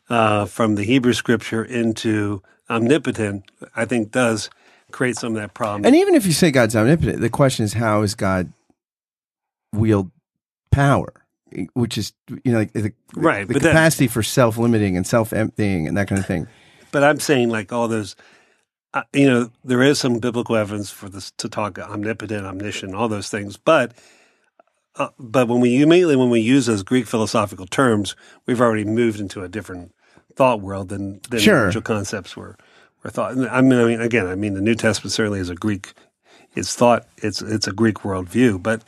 uh, 0.08 0.46
from 0.46 0.76
the 0.76 0.84
Hebrew 0.84 1.12
Scripture 1.12 1.62
into 1.62 2.42
omnipotent, 2.70 3.44
I 3.74 3.84
think 3.84 4.12
does 4.12 4.48
create 4.92 5.16
some 5.16 5.36
of 5.36 5.42
that 5.42 5.52
problem. 5.52 5.84
And 5.84 5.94
even 5.94 6.14
if 6.14 6.24
you 6.24 6.32
say 6.32 6.50
God's 6.50 6.74
omnipotent, 6.74 7.20
the 7.20 7.28
question 7.28 7.64
is 7.64 7.74
how 7.74 8.02
is 8.02 8.14
God 8.14 8.52
wield 9.74 10.10
power, 10.70 11.12
which 11.74 11.96
is 11.98 12.12
you 12.44 12.52
know 12.52 12.58
like 12.58 12.72
the, 12.72 12.92
Right, 13.14 13.46
the 13.46 13.54
but 13.54 13.62
that- 13.62 13.70
capacity 13.70 14.08
for 14.08 14.22
self 14.22 14.58
limiting 14.58 14.96
and 14.96 15.06
self 15.06 15.32
emptying 15.32 15.86
and 15.86 15.96
that 15.96 16.08
kind 16.08 16.18
of 16.18 16.26
thing. 16.26 16.46
but 16.92 17.02
I'm 17.04 17.20
saying 17.20 17.50
like 17.50 17.72
all 17.72 17.88
those, 17.88 18.16
uh, 18.94 19.02
you 19.12 19.26
know, 19.28 19.50
there 19.64 19.82
is 19.82 19.98
some 19.98 20.18
biblical 20.18 20.56
evidence 20.56 20.90
for 20.90 21.08
this 21.08 21.30
to 21.38 21.48
talk 21.48 21.78
omnipotent, 21.78 22.46
omniscient, 22.46 22.94
all 22.94 23.08
those 23.08 23.28
things, 23.28 23.56
but. 23.56 23.92
Uh, 24.98 25.08
but 25.18 25.46
when 25.46 25.60
we 25.60 25.82
immediately 25.82 26.16
when 26.16 26.30
we 26.30 26.40
use 26.40 26.64
those 26.64 26.82
Greek 26.82 27.06
philosophical 27.06 27.66
terms, 27.66 28.16
we've 28.46 28.62
already 28.62 28.82
moved 28.86 29.20
into 29.20 29.42
a 29.42 29.48
different 29.48 29.94
thought 30.36 30.62
world 30.62 30.88
than 30.88 31.20
than 31.28 31.38
Sure. 31.38 31.54
the 31.58 31.64
original 31.66 31.82
concepts 31.82 32.34
were 32.34 32.56
were 33.04 33.10
thought. 33.10 33.32
And 33.32 33.46
I 33.48 33.60
mean, 33.60 33.78
I 33.78 33.84
mean, 33.84 34.00
again, 34.00 34.26
I 34.26 34.34
mean, 34.36 34.54
the 34.54 34.62
New 34.62 34.74
Testament 34.74 35.12
certainly 35.12 35.38
is 35.40 35.50
a 35.50 35.54
Greek. 35.54 35.92
It's 36.54 36.74
thought. 36.74 37.06
It's 37.18 37.42
it's 37.42 37.66
a 37.66 37.72
Greek 37.74 37.96
worldview, 37.96 38.62
but 38.62 38.84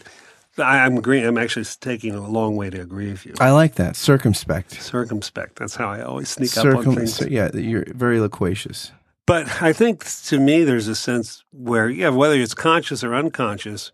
I'm 0.60 0.98
agreeing. 0.98 1.24
I'm 1.26 1.38
actually 1.38 1.64
taking 1.80 2.14
a 2.14 2.28
long 2.28 2.56
way 2.56 2.70
to 2.70 2.80
agree 2.80 3.10
with 3.10 3.26
you. 3.26 3.34
I 3.40 3.50
like 3.50 3.74
that 3.76 3.96
circumspect. 3.96 4.80
Circumspect. 4.82 5.56
That's 5.56 5.76
how 5.76 5.88
I 5.88 6.02
always 6.02 6.28
sneak 6.28 6.56
up 6.56 6.66
on 6.66 6.72
Circum- 6.76 6.96
things. 6.96 7.20
yeah, 7.28 7.50
you're 7.54 7.84
very 7.94 8.20
loquacious. 8.20 8.92
But 9.26 9.62
I 9.62 9.72
think 9.72 10.04
to 10.24 10.38
me, 10.40 10.64
there's 10.64 10.88
a 10.88 10.94
sense 10.94 11.44
where, 11.52 11.90
yeah, 11.90 12.08
whether 12.08 12.34
it's 12.34 12.54
conscious 12.54 13.04
or 13.04 13.14
unconscious, 13.14 13.92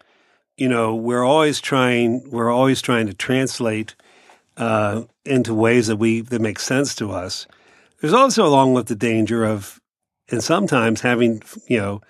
you 0.57 0.69
know, 0.69 0.95
we're 0.95 1.25
always 1.25 1.61
trying, 1.61 2.31
we're 2.31 2.53
always 2.53 2.81
trying 2.81 3.09
to 3.09 3.15
translate 3.15 3.97
uh, 4.57 5.03
into 5.25 5.53
ways 5.53 5.89
that 5.89 5.97
we 5.97 6.21
that 6.21 6.41
make 6.41 6.61
sense 6.61 6.95
to 6.97 7.11
us. 7.11 7.49
There's 8.01 8.13
also 8.13 8.47
along 8.47 8.75
with 8.75 8.87
the 8.87 8.95
danger 8.95 9.45
of, 9.45 9.81
and 10.31 10.43
sometimes 10.43 11.01
having, 11.01 11.43
you 11.67 11.79
know, 11.79 12.01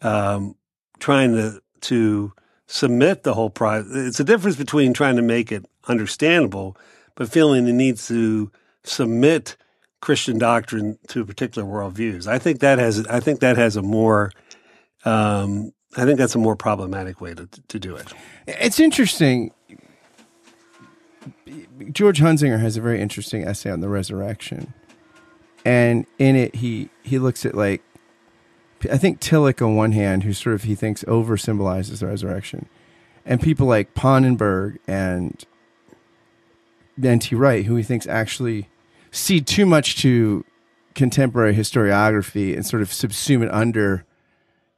um, 0.00 0.56
trying 0.98 1.34
to 1.34 1.60
to 1.82 2.32
submit 2.72 3.22
the 3.22 3.34
whole 3.34 3.50
process. 3.50 3.92
It's 3.94 4.18
a 4.18 4.24
difference 4.24 4.56
between 4.56 4.94
trying 4.94 5.16
to 5.16 5.22
make 5.22 5.52
it 5.52 5.66
understandable, 5.88 6.74
but 7.14 7.30
feeling 7.30 7.66
the 7.66 7.72
need 7.72 7.98
to 7.98 8.50
submit 8.82 9.56
Christian 10.00 10.38
doctrine 10.38 10.98
to 11.08 11.24
particular 11.26 11.68
worldviews. 11.68 12.26
I 12.26 12.38
think 12.38 12.60
that 12.60 12.78
has 12.78 13.06
I 13.06 13.20
think 13.20 13.40
that 13.40 13.58
has 13.58 13.76
a 13.76 13.82
more 13.82 14.32
um, 15.04 15.72
I 15.96 16.06
think 16.06 16.18
that's 16.18 16.34
a 16.34 16.38
more 16.38 16.56
problematic 16.56 17.20
way 17.20 17.34
to 17.34 17.46
to 17.68 17.78
do 17.78 17.94
it. 17.94 18.10
It's 18.46 18.80
interesting. 18.80 19.52
George 21.90 22.20
Hunsinger 22.20 22.58
has 22.58 22.78
a 22.78 22.80
very 22.80 23.02
interesting 23.02 23.44
essay 23.44 23.70
on 23.70 23.80
the 23.80 23.88
resurrection, 23.88 24.72
and 25.64 26.06
in 26.18 26.36
it 26.36 26.54
he 26.54 26.88
he 27.02 27.18
looks 27.18 27.44
at 27.44 27.54
like 27.54 27.82
I 28.90 28.98
think 28.98 29.20
Tillich 29.20 29.60
on 29.64 29.76
one 29.76 29.92
hand, 29.92 30.24
who 30.24 30.32
sort 30.32 30.54
of 30.54 30.64
he 30.64 30.74
thinks 30.74 31.04
over 31.06 31.36
symbolizes 31.36 32.00
the 32.00 32.06
resurrection, 32.06 32.66
and 33.24 33.40
people 33.40 33.66
like 33.66 33.94
Pannenberg 33.94 34.78
and 34.86 35.44
N.T. 37.02 37.34
Wright, 37.34 37.64
who 37.64 37.76
he 37.76 37.82
thinks 37.82 38.06
actually 38.06 38.68
see 39.10 39.40
too 39.40 39.66
much 39.66 39.96
to 40.02 40.44
contemporary 40.94 41.54
historiography 41.54 42.54
and 42.54 42.66
sort 42.66 42.82
of 42.82 42.88
subsume 42.90 43.42
it 43.42 43.52
under 43.52 44.04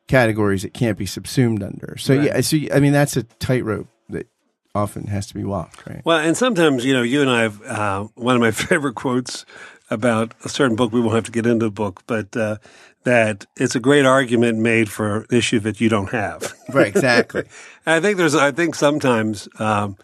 categories 0.07 0.65
it 0.65 0.75
can't 0.75 0.99
be 0.99 1.07
subsumed 1.07 1.63
under. 1.63 1.97
So 1.99 2.15
Right. 2.17 2.27
yeah, 2.27 2.41
so 2.41 2.59
I 2.73 2.81
mean 2.81 2.93
that's 2.93 3.17
a 3.17 3.23
tightrope 3.23 3.89
that 4.11 4.27
often 4.75 5.07
has 5.07 5.27
to 5.29 5.35
be 5.35 5.45
walked, 5.45 5.87
right? 5.87 6.03
Well, 6.05 6.19
and 6.19 6.37
sometimes, 6.37 6.85
you 6.85 6.93
know, 6.93 7.03
you 7.03 7.21
and 7.21 7.31
I 7.31 7.43
have 7.43 7.63
uh, 7.63 8.07
one 8.15 8.35
of 8.37 8.41
my 8.41 8.51
favorite 8.53 8.95
quotes 8.95 9.45
about 9.91 10.35
a 10.45 10.49
certain 10.49 10.77
book. 10.77 10.93
We 10.93 11.01
won't 11.01 11.15
have 11.15 11.25
to 11.25 11.33
get 11.33 11.47
into 11.47 11.67
the 11.67 11.71
book, 11.71 12.03
but 12.07 12.37
uh, 12.37 12.59
that 13.05 13.47
it's 13.57 13.75
a 13.75 13.81
great 13.81 14.07
argument 14.07 14.59
made 14.59 14.91
for 14.91 15.19
an 15.19 15.27
issue 15.31 15.61
that 15.61 15.81
you 15.81 15.89
don't 15.89 16.11
have. 16.11 16.55
Right, 16.73 16.89
exactly. 16.89 17.45
I 17.87 18.01
think 18.01 18.17
there's. 18.17 18.35
I 18.35 18.51
think 18.51 18.75
sometimes 18.75 19.49
um, 19.59 19.97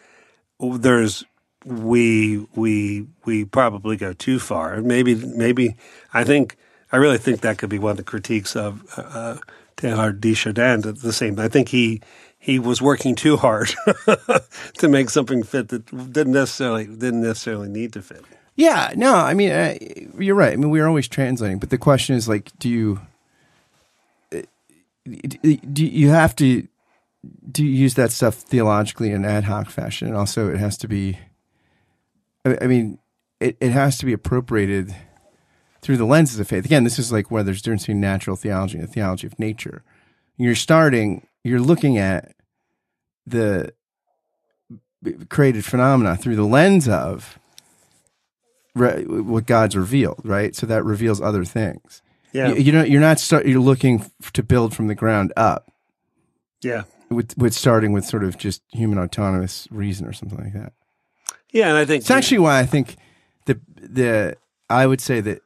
there's 0.61 1.25
we 1.65 2.47
we 2.55 3.07
we 3.25 3.45
probably 3.45 3.97
go 3.97 4.13
too 4.13 4.39
far, 4.39 4.81
maybe 4.81 5.15
maybe 5.15 5.77
I 6.13 6.25
think 6.25 6.57
I 6.93 6.97
really 6.97 7.19
think 7.19 7.41
that 7.41 7.59
could 7.59 7.71
be 7.71 7.79
one 7.79 7.93
of 7.93 7.97
the 7.97 8.03
critiques 8.03 8.57
of 8.57 8.85
uh, 8.97 9.37
Teilhard 9.77 10.21
de 10.21 10.35
Chardin. 10.35 10.83
The 10.83 10.93
the 10.93 11.13
same. 11.13 11.39
I 11.39 11.49
think 11.49 11.69
he 11.69 12.01
he 12.39 12.59
was 12.59 12.81
working 12.81 13.15
too 13.15 13.37
hard 13.37 13.75
to 14.79 14.89
make 14.89 15.11
something 15.11 15.43
fit 15.43 15.69
that 15.69 15.87
didn't 16.13 16.33
necessarily 16.33 16.87
didn't 16.87 17.23
necessarily 17.23 17.69
need 17.69 17.93
to 17.93 18.03
fit. 18.03 18.25
Yeah, 18.57 18.93
no, 18.97 19.15
I 19.15 19.35
mean, 19.35 20.11
you're 20.19 20.35
right. 20.35 20.53
I 20.53 20.57
mean, 20.57 20.71
we're 20.71 20.87
always 20.87 21.09
translating, 21.09 21.59
but 21.59 21.71
the 21.71 21.79
question 21.79 22.17
is 22.17 22.29
like, 22.29 22.51
do 22.59 22.69
you 22.69 23.01
do 25.73 25.87
you 25.87 26.11
have 26.11 26.37
to 26.37 26.69
do 27.51 27.65
you 27.65 27.71
use 27.71 27.95
that 27.95 28.13
stuff 28.13 28.35
theologically 28.35 29.11
in 29.11 29.25
ad 29.25 29.45
hoc 29.45 29.71
fashion, 29.71 30.09
and 30.09 30.17
also 30.17 30.51
it 30.51 30.59
has 30.59 30.77
to 30.79 30.89
be. 30.89 31.19
I 32.45 32.67
mean, 32.67 32.99
it 33.39 33.57
it 33.61 33.73
has 33.73 33.99
to 33.99 34.07
be 34.07 34.13
appropriated 34.13 34.95
through 35.83 35.97
the 35.97 36.05
lenses 36.05 36.39
of 36.39 36.49
faith. 36.49 36.65
Again, 36.65 36.85
this 36.85 36.99
is 36.99 37.11
like 37.11 37.31
where 37.31 37.43
there's 37.43 37.63
difference 37.63 37.83
between 37.83 38.01
natural 38.01 38.37
theology 38.37 38.79
and 38.79 38.87
the 38.87 38.93
theology 38.93 39.27
of 39.27 39.39
nature. 39.39 39.83
You're 40.37 40.55
starting, 40.55 41.27
you're 41.43 41.61
looking 41.61 41.99
at 41.99 42.35
the 43.27 43.73
created 45.29 45.65
phenomena 45.65 46.17
through 46.17 46.37
the 46.37 46.45
lens 46.45 46.89
of 46.89 47.39
re- 48.81 49.05
what 49.05 49.47
God's 49.47 49.77
revealed, 49.77 50.21
right? 50.25 50.55
So 50.57 50.67
that 50.67 50.85
reveals 50.85 51.21
other 51.21 51.45
things. 51.45 52.03
Yeah, 52.33 52.49
You, 52.49 52.55
you 52.57 52.73
know, 52.73 52.83
you're 52.85 53.01
not 53.01 53.19
start. 53.21 53.47
You're 53.47 53.61
looking 53.61 54.01
f- 54.23 54.33
to 54.33 54.43
build 54.43 54.75
from 54.75 54.87
the 54.87 54.95
ground 54.95 55.33
up, 55.37 55.71
yeah, 56.63 56.85
with 57.11 57.37
with 57.37 57.55
starting 57.55 57.93
with 57.93 58.05
sort 58.05 58.25
of 58.25 58.39
just 58.39 58.63
human 58.73 58.99
autonomous 58.99 59.67
reason 59.71 60.07
or 60.07 60.13
something 60.13 60.39
like 60.39 60.53
that. 60.53 60.73
yeah. 61.53 61.69
And 61.69 61.77
I 61.77 61.85
think 61.85 62.03
It's 62.03 62.11
actually 62.11 62.39
why 62.39 62.59
I 62.61 62.67
think 62.67 62.97
the 63.47 63.61
the 63.77 64.37
I 64.69 64.87
would 64.87 65.01
say 65.01 65.21
that 65.21 65.41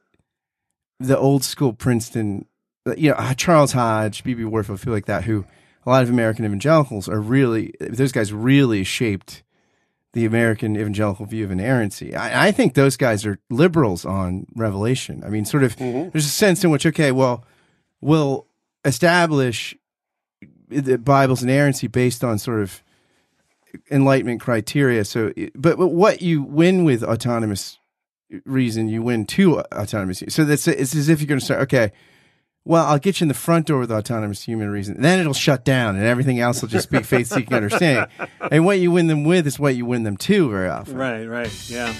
the 0.99 1.17
old 1.17 1.43
school 1.43 1.73
Princeton, 1.73 2.45
uh, 2.87 2.93
you 2.95 3.09
know, 3.09 3.33
Charles 3.35 3.71
Hodge, 3.73 4.23
B.B. 4.23 4.43
Warfield, 4.45 4.79
feel 4.79 4.93
like 4.93 5.07
that, 5.07 5.23
who 5.23 5.43
a 5.85 5.89
lot 5.89 6.03
of 6.03 6.09
American 6.09 6.45
evangelicals 6.45 7.09
are 7.09 7.19
really 7.19 7.73
those 7.79 8.11
guys 8.11 8.31
really 8.31 8.83
shaped 8.83 9.41
the 10.15 10.25
American 10.25 10.77
evangelical 10.77 11.25
view 11.25 11.43
of 11.43 11.51
inerrancy. 11.51 12.15
I, 12.15 12.47
I 12.47 12.51
think 12.53 12.73
those 12.73 12.95
guys 12.95 13.25
are 13.25 13.37
liberals 13.49 14.05
on 14.05 14.47
Revelation. 14.55 15.21
I 15.25 15.29
mean, 15.29 15.43
sort 15.43 15.63
of, 15.63 15.75
mm-hmm. 15.75 16.09
there's 16.09 16.25
a 16.25 16.29
sense 16.29 16.63
in 16.63 16.71
which, 16.71 16.85
okay, 16.85 17.11
well, 17.11 17.43
we'll 17.99 18.47
establish 18.85 19.75
the 20.69 20.97
Bible's 20.97 21.43
inerrancy 21.43 21.87
based 21.87 22.23
on 22.23 22.39
sort 22.39 22.61
of 22.61 22.81
enlightenment 23.91 24.39
criteria. 24.39 25.03
So, 25.03 25.33
but, 25.53 25.77
but 25.77 25.89
what 25.89 26.21
you 26.21 26.43
win 26.43 26.85
with 26.85 27.03
autonomous 27.03 27.77
reason, 28.45 28.87
you 28.87 29.01
win 29.01 29.25
two 29.25 29.59
autonomous. 29.59 30.23
So 30.29 30.45
that's 30.45 30.65
it's 30.65 30.95
as 30.95 31.09
if 31.09 31.19
you're 31.19 31.27
going 31.27 31.41
to 31.41 31.45
start. 31.45 31.61
Okay, 31.63 31.91
well, 32.65 32.85
I'll 32.85 32.99
get 32.99 33.19
you 33.21 33.25
in 33.25 33.27
the 33.27 33.35
front 33.35 33.67
door 33.67 33.79
with 33.79 33.91
autonomous 33.91 34.41
human 34.41 34.69
reason. 34.69 34.99
Then 34.99 35.19
it'll 35.19 35.33
shut 35.33 35.63
down, 35.63 35.95
and 35.95 36.03
everything 36.03 36.39
else 36.39 36.61
will 36.61 36.69
just 36.69 36.89
be 36.89 36.99
faith 37.03 37.27
seeking 37.27 37.53
understanding. 37.53 38.07
And 38.51 38.65
what 38.65 38.79
you 38.79 38.91
win 38.91 39.07
them 39.07 39.23
with 39.23 39.45
is 39.45 39.59
what 39.59 39.75
you 39.75 39.85
win 39.85 40.03
them 40.03 40.17
to 40.17 40.49
very 40.49 40.67
often. 40.69 40.97
right, 40.97 41.25
right, 41.25 41.69
yeah. 41.69 41.93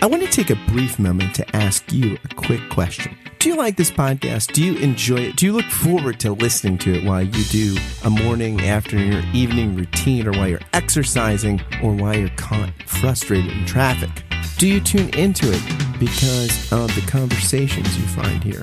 I 0.00 0.06
want 0.06 0.22
to 0.22 0.28
take 0.28 0.50
a 0.50 0.56
brief 0.68 0.98
moment 0.98 1.34
to 1.36 1.56
ask 1.56 1.92
you 1.92 2.16
a 2.24 2.34
quick 2.34 2.60
question. 2.70 3.16
Do 3.40 3.48
you 3.48 3.56
like 3.56 3.76
this 3.76 3.90
podcast? 3.90 4.52
Do 4.52 4.62
you 4.64 4.76
enjoy 4.78 5.16
it? 5.16 5.36
Do 5.36 5.46
you 5.46 5.52
look 5.52 5.64
forward 5.66 6.20
to 6.20 6.32
listening 6.32 6.78
to 6.78 6.94
it 6.94 7.04
while 7.04 7.22
you 7.22 7.44
do 7.44 7.76
a 8.04 8.10
morning, 8.10 8.60
afternoon, 8.60 9.14
or 9.14 9.26
evening 9.32 9.74
routine, 9.74 10.28
or 10.28 10.32
while 10.32 10.46
you're 10.46 10.60
exercising, 10.72 11.60
or 11.82 11.92
while 11.92 12.16
you're 12.16 12.28
caught 12.30 12.70
frustrated 12.86 13.50
in 13.50 13.66
traffic? 13.66 14.10
Do 14.58 14.68
you 14.68 14.80
tune 14.80 15.08
into 15.10 15.46
it 15.52 15.98
because 15.98 16.72
of 16.72 16.94
the 16.94 17.04
conversations 17.08 17.98
you 17.98 18.06
find 18.06 18.44
here? 18.44 18.62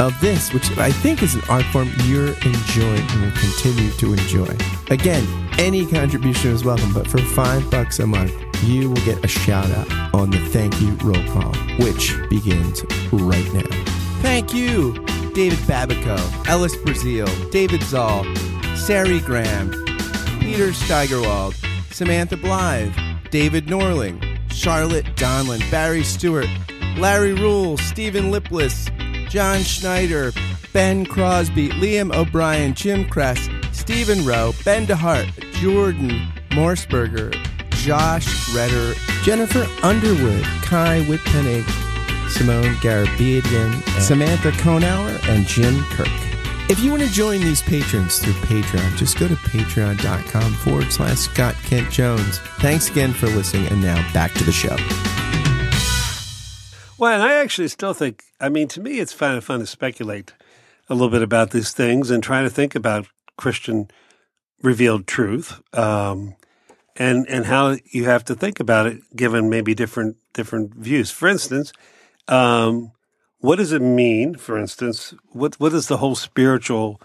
of 0.00 0.18
this, 0.20 0.52
which 0.52 0.76
I 0.78 0.90
think 0.90 1.22
is 1.22 1.34
an 1.34 1.42
art 1.48 1.64
form 1.66 1.90
you're 2.04 2.32
enjoying 2.32 3.06
and 3.10 3.20
will 3.20 3.38
continue 3.38 3.90
to 3.92 4.12
enjoy. 4.14 4.56
Again, 4.88 5.26
any 5.58 5.84
contribution 5.84 6.52
is 6.52 6.64
welcome, 6.64 6.92
but 6.94 7.06
for 7.06 7.18
five 7.18 7.70
bucks 7.70 7.98
a 7.98 8.06
month, 8.06 8.32
you 8.64 8.88
will 8.88 9.04
get 9.04 9.22
a 9.22 9.28
shout 9.28 9.70
out 9.70 10.14
on 10.14 10.30
the 10.30 10.38
thank 10.48 10.80
you 10.80 10.92
roll 11.02 11.22
call, 11.28 11.54
which 11.78 12.14
begins 12.30 12.82
right 13.12 13.52
now. 13.52 13.84
Thank 14.22 14.54
you, 14.54 14.94
David 15.34 15.58
Babico, 15.60 16.18
Ellis 16.48 16.76
Brazil, 16.76 17.26
David 17.50 17.82
Zoll, 17.82 18.24
Sari 18.76 19.20
Graham, 19.20 19.70
Peter 20.40 20.72
Steigerwald, 20.72 21.54
Samantha 21.90 22.38
Blythe, 22.38 22.94
David 23.30 23.66
Norling, 23.66 24.38
Charlotte 24.50 25.06
Donlin, 25.16 25.70
Barry 25.70 26.04
Stewart, 26.04 26.48
Larry 26.96 27.34
Rule, 27.34 27.76
Stephen 27.78 28.30
Lipless, 28.30 28.88
John 29.30 29.62
Schneider, 29.62 30.32
Ben 30.72 31.06
Crosby, 31.06 31.68
Liam 31.68 32.12
O'Brien, 32.12 32.74
Jim 32.74 33.08
Kress, 33.08 33.48
Stephen 33.70 34.26
Rowe, 34.26 34.52
Ben 34.64 34.88
DeHart, 34.88 35.30
Jordan 35.54 36.32
Morsberger, 36.50 37.32
Josh 37.70 38.52
Redder, 38.52 38.92
Jennifer 39.22 39.68
Underwood, 39.84 40.42
Kai 40.62 41.04
Whitpennig, 41.04 41.64
Simone 42.28 42.74
Garabedian, 42.76 43.80
Samantha 44.00 44.50
Konauer, 44.50 45.16
and 45.28 45.46
Jim 45.46 45.80
Kirk. 45.90 46.08
If 46.68 46.80
you 46.80 46.90
want 46.90 47.02
to 47.02 47.08
join 47.10 47.40
these 47.40 47.62
patrons 47.62 48.18
through 48.18 48.32
Patreon, 48.34 48.96
just 48.96 49.16
go 49.16 49.28
to 49.28 49.34
patreon.com 49.34 50.54
forward 50.54 50.92
slash 50.92 51.18
Scott 51.18 51.54
Kent 51.64 51.90
Jones. 51.90 52.38
Thanks 52.58 52.90
again 52.90 53.12
for 53.12 53.28
listening, 53.28 53.66
and 53.68 53.80
now 53.80 53.96
back 54.12 54.32
to 54.34 54.44
the 54.44 54.52
show. 54.52 54.76
Well, 57.00 57.14
and 57.14 57.22
I 57.22 57.36
actually 57.36 57.68
still 57.68 57.94
think, 57.94 58.24
I 58.42 58.50
mean, 58.50 58.68
to 58.68 58.80
me, 58.80 59.00
it's 59.00 59.14
kind 59.14 59.38
of 59.38 59.42
fun 59.42 59.60
to 59.60 59.66
speculate 59.66 60.34
a 60.90 60.94
little 60.94 61.08
bit 61.08 61.22
about 61.22 61.50
these 61.50 61.72
things 61.72 62.10
and 62.10 62.22
try 62.22 62.42
to 62.42 62.50
think 62.50 62.74
about 62.74 63.06
Christian 63.38 63.90
revealed 64.62 65.06
truth, 65.06 65.62
um, 65.72 66.36
and 66.96 67.26
and 67.26 67.46
how 67.46 67.78
you 67.90 68.04
have 68.04 68.22
to 68.26 68.34
think 68.34 68.60
about 68.60 68.86
it 68.86 69.00
given 69.16 69.48
maybe 69.48 69.74
different 69.74 70.18
different 70.34 70.74
views. 70.74 71.10
For 71.10 71.26
instance, 71.26 71.72
um, 72.28 72.92
what 73.38 73.56
does 73.56 73.72
it 73.72 73.80
mean? 73.80 74.34
For 74.34 74.58
instance, 74.58 75.14
what 75.30 75.58
what 75.58 75.72
is 75.72 75.88
the 75.88 75.96
whole 75.96 76.14
spiritual 76.14 77.00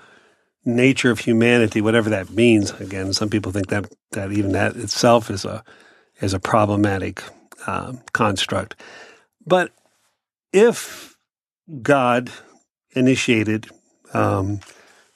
nature 0.66 1.10
of 1.10 1.20
humanity, 1.20 1.80
whatever 1.80 2.10
that 2.10 2.32
means? 2.32 2.72
Again, 2.82 3.14
some 3.14 3.30
people 3.30 3.54
think 3.54 3.68
that 3.68 3.90
that 4.12 4.34
even 4.34 4.52
that 4.52 4.76
itself 4.76 5.32
is 5.32 5.46
a 5.46 5.64
is 6.20 6.34
a 6.34 6.40
problematic 6.40 7.24
um, 7.66 8.02
construct, 8.12 8.76
but 9.48 9.72
if 10.56 11.18
God 11.82 12.32
initiated 12.92 13.68
um, 14.14 14.62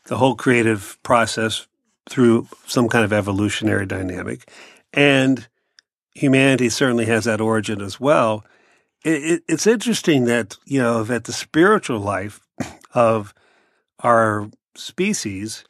the 0.08 0.18
whole 0.18 0.36
creative 0.36 1.02
process 1.02 1.66
through 2.10 2.48
some 2.66 2.90
kind 2.90 3.06
of 3.06 3.14
evolutionary 3.14 3.86
dynamic, 3.86 4.52
and 4.92 5.48
humanity 6.14 6.68
certainly 6.68 7.06
has 7.06 7.24
that 7.24 7.40
origin 7.40 7.82
as 7.82 8.00
well. 8.02 8.44
It, 9.06 9.24
it, 9.24 9.44
it's 9.48 9.66
interesting 9.66 10.26
that 10.26 10.58
you 10.66 10.82
know 10.82 11.04
that 11.06 11.24
the 11.24 11.32
spiritual 11.32 12.02
life 12.02 12.42
of 12.94 13.34
our 14.00 14.50
species 14.76 15.64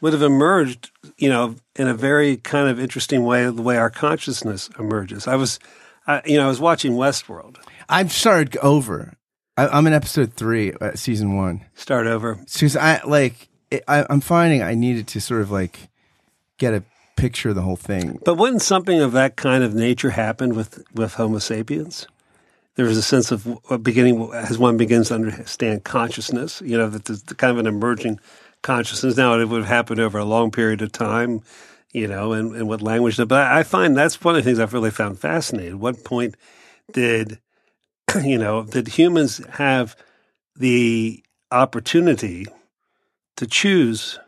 would 0.00 0.12
have 0.12 0.22
emerged, 0.22 0.92
you 1.16 1.28
know, 1.28 1.56
in 1.74 1.88
a 1.88 1.94
very 1.94 2.36
kind 2.36 2.68
of 2.68 2.78
interesting 2.78 3.24
way, 3.24 3.50
the 3.50 3.62
way 3.62 3.76
our 3.76 3.90
consciousness 3.90 4.70
emerges. 4.78 5.26
I 5.26 5.34
was, 5.34 5.58
I, 6.08 6.22
you 6.24 6.38
know, 6.38 6.46
I 6.46 6.48
was 6.48 6.58
watching 6.58 6.94
Westworld. 6.94 7.58
I'm 7.88 8.08
started 8.08 8.56
over. 8.56 9.12
I, 9.58 9.68
I'm 9.68 9.86
in 9.86 9.92
episode 9.92 10.32
three, 10.32 10.72
uh, 10.72 10.94
season 10.94 11.36
one. 11.36 11.66
Start 11.74 12.06
over. 12.06 12.34
Because 12.34 12.76
I 12.76 13.02
like, 13.04 13.48
it, 13.70 13.84
I, 13.86 14.06
I'm 14.08 14.22
finding 14.22 14.62
I 14.62 14.74
needed 14.74 15.06
to 15.08 15.20
sort 15.20 15.42
of 15.42 15.50
like 15.50 15.90
get 16.56 16.72
a 16.72 16.82
picture 17.16 17.50
of 17.50 17.56
the 17.56 17.62
whole 17.62 17.76
thing. 17.76 18.20
But 18.24 18.36
wouldn't 18.36 18.62
something 18.62 19.00
of 19.00 19.12
that 19.12 19.36
kind 19.36 19.62
of 19.62 19.74
nature 19.74 20.10
happen 20.10 20.54
with, 20.54 20.82
with 20.94 21.14
Homo 21.14 21.38
sapiens? 21.40 22.06
There 22.76 22.86
is 22.86 22.96
a 22.96 23.02
sense 23.02 23.30
of 23.30 23.58
beginning 23.82 24.30
as 24.32 24.56
one 24.56 24.76
begins 24.76 25.08
to 25.08 25.16
understand 25.16 25.84
consciousness, 25.84 26.62
you 26.64 26.78
know, 26.78 26.88
that 26.88 27.04
there's 27.04 27.22
kind 27.24 27.50
of 27.50 27.58
an 27.58 27.66
emerging 27.66 28.20
consciousness. 28.62 29.16
Now, 29.16 29.38
it 29.38 29.46
would 29.46 29.62
have 29.62 29.68
happened 29.68 30.00
over 30.00 30.16
a 30.16 30.24
long 30.24 30.52
period 30.52 30.80
of 30.80 30.92
time, 30.92 31.42
you 31.92 32.06
know, 32.06 32.32
and, 32.32 32.54
and 32.54 32.68
what 32.68 32.82
language. 32.82 33.16
But 33.16 33.32
I 33.32 33.62
find 33.62 33.96
that's 33.96 34.22
one 34.22 34.36
of 34.36 34.44
the 34.44 34.48
things 34.48 34.58
I've 34.58 34.74
really 34.74 34.90
found 34.90 35.18
fascinating. 35.18 35.78
what 35.78 36.04
point 36.04 36.36
did, 36.92 37.40
you 38.22 38.38
know, 38.38 38.64
did 38.64 38.88
humans 38.88 39.40
have 39.52 39.96
the 40.56 41.22
opportunity 41.50 42.46
to 43.36 43.46
choose 43.46 44.18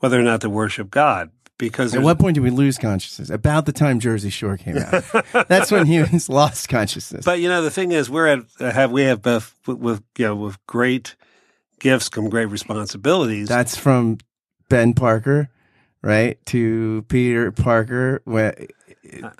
whether 0.00 0.18
or 0.18 0.22
not 0.22 0.40
to 0.42 0.50
worship 0.50 0.90
God? 0.90 1.30
Because 1.58 1.94
at 1.94 2.02
what 2.02 2.18
point 2.18 2.34
did 2.34 2.42
we 2.42 2.50
lose 2.50 2.76
consciousness? 2.76 3.30
About 3.30 3.64
the 3.64 3.72
time 3.72 3.98
Jersey 3.98 4.28
Shore 4.28 4.58
came 4.58 4.76
out. 4.76 5.04
That's 5.48 5.70
when 5.70 5.86
humans 5.86 6.28
lost 6.28 6.68
consciousness. 6.68 7.24
But 7.24 7.40
you 7.40 7.48
know, 7.48 7.62
the 7.62 7.70
thing 7.70 7.92
is, 7.92 8.10
we're 8.10 8.26
at 8.26 8.40
uh, 8.60 8.70
have 8.72 8.92
we 8.92 9.04
have 9.04 9.22
both 9.22 9.54
with, 9.66 9.78
with 9.78 10.02
you 10.18 10.26
know 10.26 10.36
with 10.36 10.64
great 10.66 11.14
gifts 11.80 12.10
come 12.10 12.28
great 12.28 12.46
responsibilities. 12.46 13.48
That's 13.48 13.74
from 13.74 14.18
Ben 14.68 14.92
Parker, 14.92 15.48
right, 16.06 16.44
to 16.46 17.04
Peter 17.08 17.50
Parker, 17.50 18.22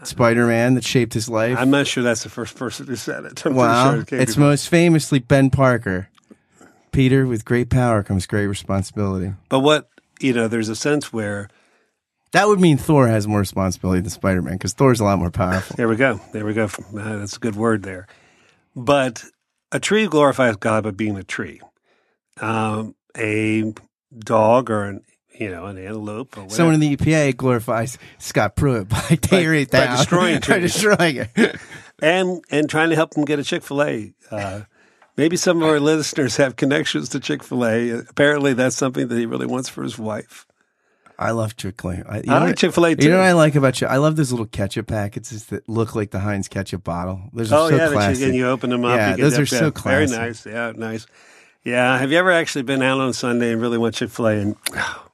Spider 0.02 0.46
Man 0.46 0.74
that 0.74 0.84
shaped 0.84 1.14
his 1.14 1.28
life. 1.28 1.56
I'm 1.58 1.70
not 1.70 1.86
sure 1.86 2.02
that's 2.02 2.24
the 2.24 2.28
first 2.28 2.56
person 2.56 2.86
who 2.86 2.96
said 2.96 3.24
it. 3.24 3.46
I'm 3.46 3.54
wow, 3.54 3.92
sure 3.92 4.00
it 4.00 4.12
it's 4.12 4.36
most 4.36 4.68
famously 4.68 5.20
Ben 5.20 5.50
Parker. 5.50 6.08
Peter, 6.92 7.26
with 7.26 7.44
great 7.44 7.70
power 7.70 8.02
comes 8.02 8.26
great 8.26 8.46
responsibility. 8.46 9.32
But 9.48 9.60
what 9.60 9.88
you 10.20 10.32
know, 10.32 10.48
there's 10.48 10.68
a 10.68 10.76
sense 10.76 11.12
where 11.12 11.48
that 12.32 12.48
would 12.48 12.60
mean 12.60 12.78
Thor 12.78 13.06
has 13.06 13.28
more 13.28 13.40
responsibility 13.40 14.00
than 14.00 14.10
Spider 14.10 14.42
Man 14.42 14.54
because 14.54 14.72
Thor's 14.72 15.00
a 15.00 15.04
lot 15.04 15.18
more 15.18 15.30
powerful. 15.30 15.76
There 15.76 15.88
we 15.88 15.96
go. 15.96 16.20
There 16.32 16.44
we 16.44 16.54
go. 16.54 16.64
Uh, 16.64 17.18
that's 17.18 17.36
a 17.36 17.40
good 17.40 17.54
word 17.54 17.82
there. 17.82 18.06
But 18.74 19.24
a 19.72 19.78
tree 19.78 20.06
glorifies 20.06 20.56
God 20.56 20.84
by 20.84 20.90
being 20.90 21.16
a 21.16 21.22
tree. 21.22 21.60
Um, 22.40 22.94
a 23.16 23.72
dog 24.18 24.70
or 24.70 24.84
an 24.84 25.02
you 25.38 25.50
know 25.50 25.66
an 25.66 25.78
antelope 25.78 26.36
or 26.36 26.42
whatever. 26.42 26.54
Someone 26.54 26.74
in 26.74 26.80
the 26.80 26.96
EPA 26.96 27.36
glorifies 27.36 27.98
Scott 28.18 28.56
Pruitt 28.56 28.88
by 28.88 29.18
tearing 29.20 29.62
it 29.62 29.70
down, 29.70 29.88
by 29.88 29.96
destroying, 29.96 30.40
by 30.48 30.58
destroying 30.58 31.16
it, 31.16 31.56
and 32.00 32.42
and 32.50 32.68
trying 32.68 32.90
to 32.90 32.96
help 32.96 33.10
them 33.12 33.24
get 33.24 33.38
a 33.38 33.44
Chick 33.44 33.62
Fil 33.62 33.82
A. 33.82 34.12
Uh, 34.30 34.60
maybe 35.16 35.36
some 35.36 35.62
of 35.62 35.68
our 35.68 35.80
listeners 35.80 36.36
have 36.36 36.56
connections 36.56 37.08
to 37.10 37.20
Chick 37.20 37.42
Fil 37.42 37.66
A. 37.66 37.90
Apparently, 37.90 38.54
that's 38.54 38.76
something 38.76 39.08
that 39.08 39.16
he 39.16 39.26
really 39.26 39.46
wants 39.46 39.68
for 39.68 39.82
his 39.82 39.98
wife. 39.98 40.46
I 41.18 41.30
love 41.30 41.56
Chick 41.56 41.80
Fil 41.80 41.92
A. 41.92 42.04
I, 42.08 42.22
I 42.28 42.38
like 42.44 42.56
Chick 42.56 42.72
Fil 42.72 42.86
A 42.86 42.94
too. 42.94 43.04
You 43.04 43.10
know 43.10 43.18
what 43.18 43.26
I 43.26 43.32
like 43.32 43.54
about 43.54 43.80
you? 43.80 43.86
I 43.86 43.96
love 43.96 44.16
those 44.16 44.30
little 44.30 44.46
ketchup 44.46 44.86
packets 44.86 45.30
that 45.46 45.68
look 45.68 45.94
like 45.94 46.10
the 46.10 46.20
Heinz 46.20 46.48
ketchup 46.48 46.84
bottle. 46.84 47.22
Those 47.32 47.52
are 47.52 47.66
oh 47.66 47.70
so 47.70 47.76
yeah, 47.76 47.88
classic. 47.90 48.20
that 48.20 48.34
you, 48.34 48.40
you 48.40 48.48
open 48.48 48.70
them 48.70 48.84
up. 48.84 48.96
Yeah, 48.96 49.16
those 49.16 49.38
are 49.38 49.46
so 49.46 49.70
classic. 49.70 50.10
Very 50.10 50.26
nice. 50.26 50.46
Yeah, 50.46 50.72
nice. 50.76 51.06
Yeah. 51.64 51.98
Have 51.98 52.12
you 52.12 52.18
ever 52.18 52.30
actually 52.30 52.62
been 52.62 52.82
out 52.82 53.00
on 53.00 53.12
Sunday 53.12 53.52
and 53.52 53.60
really 53.60 53.78
went 53.78 53.94
Chick 53.94 54.10
Fil 54.10 54.28
A 54.28 54.32
and 54.36 54.56
oh, 54.74 55.05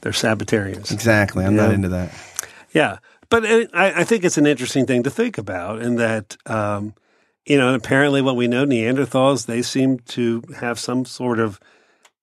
they're 0.00 0.12
Sabbatarians? 0.12 0.90
Exactly. 0.92 1.44
I'm 1.44 1.56
Yeah. 1.56 1.66
not 1.66 1.74
into 1.74 1.88
that. 1.90 2.10
Yeah, 2.72 2.98
but 3.28 3.44
it, 3.44 3.70
I, 3.74 4.00
I 4.00 4.04
think 4.04 4.24
it's 4.24 4.38
an 4.38 4.46
interesting 4.46 4.86
thing 4.86 5.02
to 5.02 5.10
think 5.10 5.38
about, 5.38 5.82
in 5.82 5.96
that 5.96 6.36
um, 6.46 6.94
you 7.46 7.56
know, 7.58 7.68
and 7.68 7.76
apparently, 7.76 8.22
what 8.22 8.36
we 8.36 8.46
know, 8.48 8.64
Neanderthals 8.64 9.46
they 9.46 9.62
seem 9.62 9.98
to 10.00 10.42
have 10.60 10.78
some 10.78 11.04
sort 11.04 11.38
of 11.40 11.58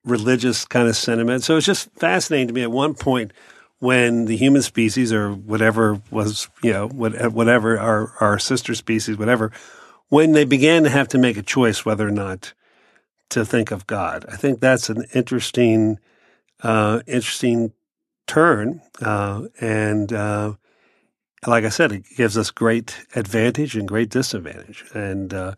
religious 0.06 0.64
kind 0.64 0.88
of 0.88 0.96
sentiment. 0.96 1.44
So 1.44 1.58
it's 1.58 1.66
just 1.66 1.90
fascinating 1.98 2.48
to 2.48 2.54
me. 2.54 2.62
At 2.62 2.72
one 2.72 2.94
point, 2.94 3.34
when 3.80 4.26
the 4.26 4.38
human 4.38 4.62
species 4.62 5.12
or 5.12 5.32
whatever 5.32 6.02
was, 6.12 6.48
you 6.64 6.72
know, 6.72 6.88
whatever 6.88 7.78
our 7.80 8.14
our 8.22 8.40
sister 8.40 8.74
species, 8.74 9.18
whatever, 9.18 9.52
when 10.10 10.32
they 10.32 10.46
began 10.46 10.84
to 10.84 10.90
have 10.90 11.10
to 11.10 11.18
make 11.18 11.36
a 11.38 11.44
choice 11.44 11.86
whether 11.86 12.08
or 12.08 12.12
not 12.12 12.54
to 13.30 13.44
think 13.44 13.72
of 13.72 13.86
God, 13.88 14.26
I 14.32 14.38
think 14.38 14.62
that's 14.62 14.90
an 14.90 15.04
interesting, 15.14 16.00
uh, 16.64 17.02
interesting 17.08 17.74
turn, 18.26 18.82
uh, 19.02 19.44
and 19.60 20.12
uh, 20.12 20.54
like 21.46 21.64
I 21.64 21.70
said, 21.70 21.92
it 21.92 22.04
gives 22.16 22.38
us 22.38 22.52
great 22.52 22.98
advantage 23.16 23.76
and 23.76 23.88
great 23.88 24.10
disadvantage, 24.10 24.86
and 24.94 25.34
uh, 25.34 25.54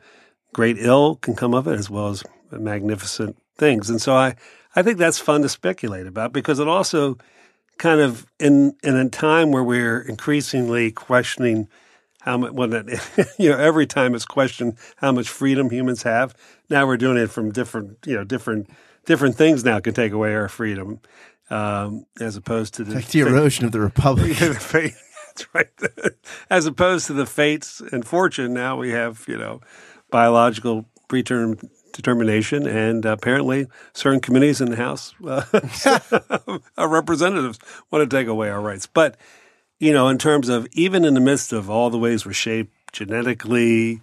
great 0.53 0.77
ill 0.79 1.15
can 1.15 1.35
come 1.35 1.53
of 1.53 1.67
it 1.67 1.79
as 1.79 1.89
well 1.89 2.09
as 2.09 2.23
magnificent 2.51 3.38
things. 3.57 3.89
And 3.89 4.01
so 4.01 4.15
I, 4.15 4.35
I 4.75 4.81
think 4.81 4.97
that's 4.97 5.19
fun 5.19 5.41
to 5.41 5.49
speculate 5.49 6.07
about 6.07 6.33
because 6.33 6.59
it 6.59 6.67
also 6.67 7.17
kind 7.77 8.01
of 8.01 8.25
in 8.39 8.75
in 8.83 8.95
a 8.95 9.09
time 9.09 9.51
where 9.51 9.63
we're 9.63 10.01
increasingly 10.01 10.91
questioning 10.91 11.67
how 12.21 12.38
much 12.38 12.53
it, 12.73 13.29
you 13.39 13.49
know 13.49 13.57
every 13.57 13.88
time 13.88 14.13
it's 14.13 14.25
questioned 14.25 14.77
how 14.97 15.12
much 15.12 15.29
freedom 15.29 15.69
humans 15.69 16.03
have. 16.03 16.35
Now 16.69 16.85
we're 16.85 16.97
doing 16.97 17.17
it 17.17 17.31
from 17.31 17.51
different 17.51 17.97
you 18.05 18.15
know 18.15 18.23
different 18.23 18.69
different 19.09 19.35
things 19.35 19.65
now 19.65 19.79
can 19.79 19.91
take 19.91 20.11
away 20.11 20.35
our 20.35 20.47
freedom 20.47 20.99
um, 21.49 22.05
as 22.21 22.35
opposed 22.35 22.75
to 22.75 22.83
the, 22.83 22.93
Like 22.93 23.07
the 23.07 23.21
erosion 23.21 23.65
of 23.65 23.71
the 23.71 23.79
republic. 23.79 24.37
the 24.37 24.53
fate. 24.53 24.93
That's 25.29 25.47
right. 25.51 26.13
As 26.51 26.67
opposed 26.67 27.07
to 27.07 27.13
the 27.13 27.25
fates 27.25 27.81
and 27.91 28.05
fortune, 28.05 28.53
now 28.53 28.77
we 28.77 28.91
have 28.91 29.25
you 29.27 29.35
know 29.35 29.61
biological 30.11 30.85
preterm 31.09 31.67
determination, 31.91 32.67
and 32.67 33.03
apparently 33.03 33.65
certain 33.93 34.19
committees 34.19 34.61
in 34.61 34.69
the 34.69 34.75
House, 34.75 35.15
uh, 35.25 36.59
our 36.77 36.87
representatives, 36.87 37.57
want 37.89 38.07
to 38.07 38.15
take 38.15 38.27
away 38.27 38.51
our 38.51 38.61
rights. 38.61 38.85
But 38.85 39.17
you 39.79 39.91
know, 39.91 40.07
in 40.07 40.19
terms 40.19 40.49
of 40.49 40.67
even 40.73 41.03
in 41.03 41.15
the 41.15 41.19
midst 41.19 41.51
of 41.51 41.67
all 41.67 41.89
the 41.89 41.97
ways 41.97 42.27
we're 42.27 42.33
shaped 42.33 42.93
genetically, 42.93 44.01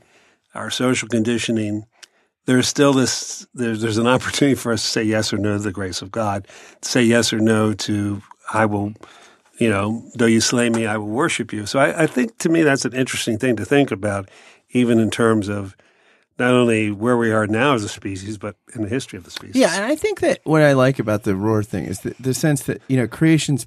our 0.52 0.68
social 0.68 1.08
conditioning, 1.08 1.86
there's 2.46 2.68
still 2.68 2.92
this 2.92 3.46
there's 3.54 3.80
there's 3.82 3.98
an 3.98 4.06
opportunity 4.06 4.54
for 4.54 4.72
us 4.72 4.82
to 4.82 4.88
say 4.88 5.02
yes 5.02 5.32
or 5.32 5.38
no 5.38 5.56
to 5.56 5.62
the 5.62 5.72
grace 5.72 6.00
of 6.00 6.10
God, 6.10 6.48
say 6.82 7.02
yes 7.02 7.32
or 7.32 7.38
no 7.38 7.74
to 7.74 8.22
I 8.52 8.66
will, 8.66 8.94
you 9.58 9.68
know, 9.68 10.08
though 10.14 10.26
you 10.26 10.40
slay 10.40 10.70
me, 10.70 10.86
I 10.86 10.96
will 10.96 11.08
worship 11.08 11.52
you. 11.52 11.66
So 11.66 11.78
I, 11.78 12.04
I 12.04 12.06
think 12.06 12.38
to 12.38 12.48
me 12.48 12.62
that's 12.62 12.84
an 12.84 12.94
interesting 12.94 13.38
thing 13.38 13.56
to 13.56 13.64
think 13.64 13.90
about, 13.90 14.30
even 14.70 14.98
in 14.98 15.10
terms 15.10 15.48
of 15.48 15.76
not 16.38 16.52
only 16.52 16.90
where 16.90 17.16
we 17.16 17.32
are 17.32 17.46
now 17.46 17.74
as 17.74 17.82
a 17.82 17.88
species, 17.88 18.38
but 18.38 18.56
in 18.74 18.82
the 18.82 18.88
history 18.88 19.16
of 19.16 19.24
the 19.24 19.30
species. 19.30 19.56
Yeah, 19.56 19.74
and 19.74 19.84
I 19.84 19.96
think 19.96 20.20
that 20.20 20.40
what 20.44 20.62
I 20.62 20.74
like 20.74 20.98
about 20.98 21.24
the 21.24 21.32
Rohr 21.32 21.66
thing 21.66 21.84
is 21.84 22.00
the, 22.00 22.14
the 22.20 22.34
sense 22.34 22.64
that 22.64 22.80
you 22.88 22.96
know 22.96 23.08
creation's 23.08 23.66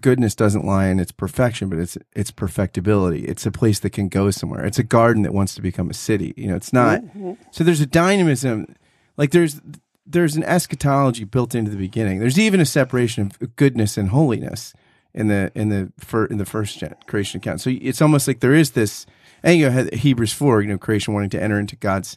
goodness 0.00 0.34
doesn't 0.34 0.64
lie 0.64 0.86
in 0.86 1.00
its 1.00 1.12
perfection, 1.12 1.68
but 1.68 1.78
it's 1.78 1.96
its 2.14 2.30
perfectibility. 2.30 3.24
It's 3.24 3.46
a 3.46 3.50
place 3.50 3.78
that 3.80 3.90
can 3.90 4.08
go 4.08 4.30
somewhere. 4.30 4.64
It's 4.64 4.78
a 4.78 4.84
garden 4.84 5.22
that 5.22 5.32
wants 5.32 5.54
to 5.54 5.62
become 5.62 5.90
a 5.90 5.94
city. 5.94 6.34
You 6.36 6.48
know, 6.48 6.56
it's 6.56 6.72
not. 6.72 7.00
Mm-hmm. 7.02 7.32
So 7.50 7.64
there's 7.64 7.80
a 7.80 7.86
dynamism, 7.86 8.74
like 9.16 9.30
there's 9.30 9.60
there's 10.06 10.36
an 10.36 10.44
eschatology 10.44 11.24
built 11.24 11.54
into 11.54 11.70
the 11.70 11.76
beginning. 11.76 12.18
There's 12.18 12.38
even 12.38 12.60
a 12.60 12.66
separation 12.66 13.22
of 13.40 13.56
goodness 13.56 13.96
and 13.96 14.10
holiness 14.10 14.74
in 15.14 15.28
the 15.28 15.50
in 15.54 15.68
the 15.70 15.92
fir, 15.98 16.26
in 16.26 16.38
the 16.38 16.44
first 16.44 16.78
gen, 16.78 16.94
creation 17.06 17.38
account. 17.38 17.60
So 17.60 17.70
it's 17.70 18.02
almost 18.02 18.28
like 18.28 18.40
there 18.40 18.54
is 18.54 18.72
this. 18.72 19.06
And 19.42 19.58
you 19.58 19.68
have 19.68 19.90
Hebrews 19.90 20.32
four, 20.32 20.62
you 20.62 20.68
know, 20.68 20.78
creation 20.78 21.14
wanting 21.14 21.30
to 21.30 21.42
enter 21.42 21.58
into 21.58 21.76
God's 21.76 22.16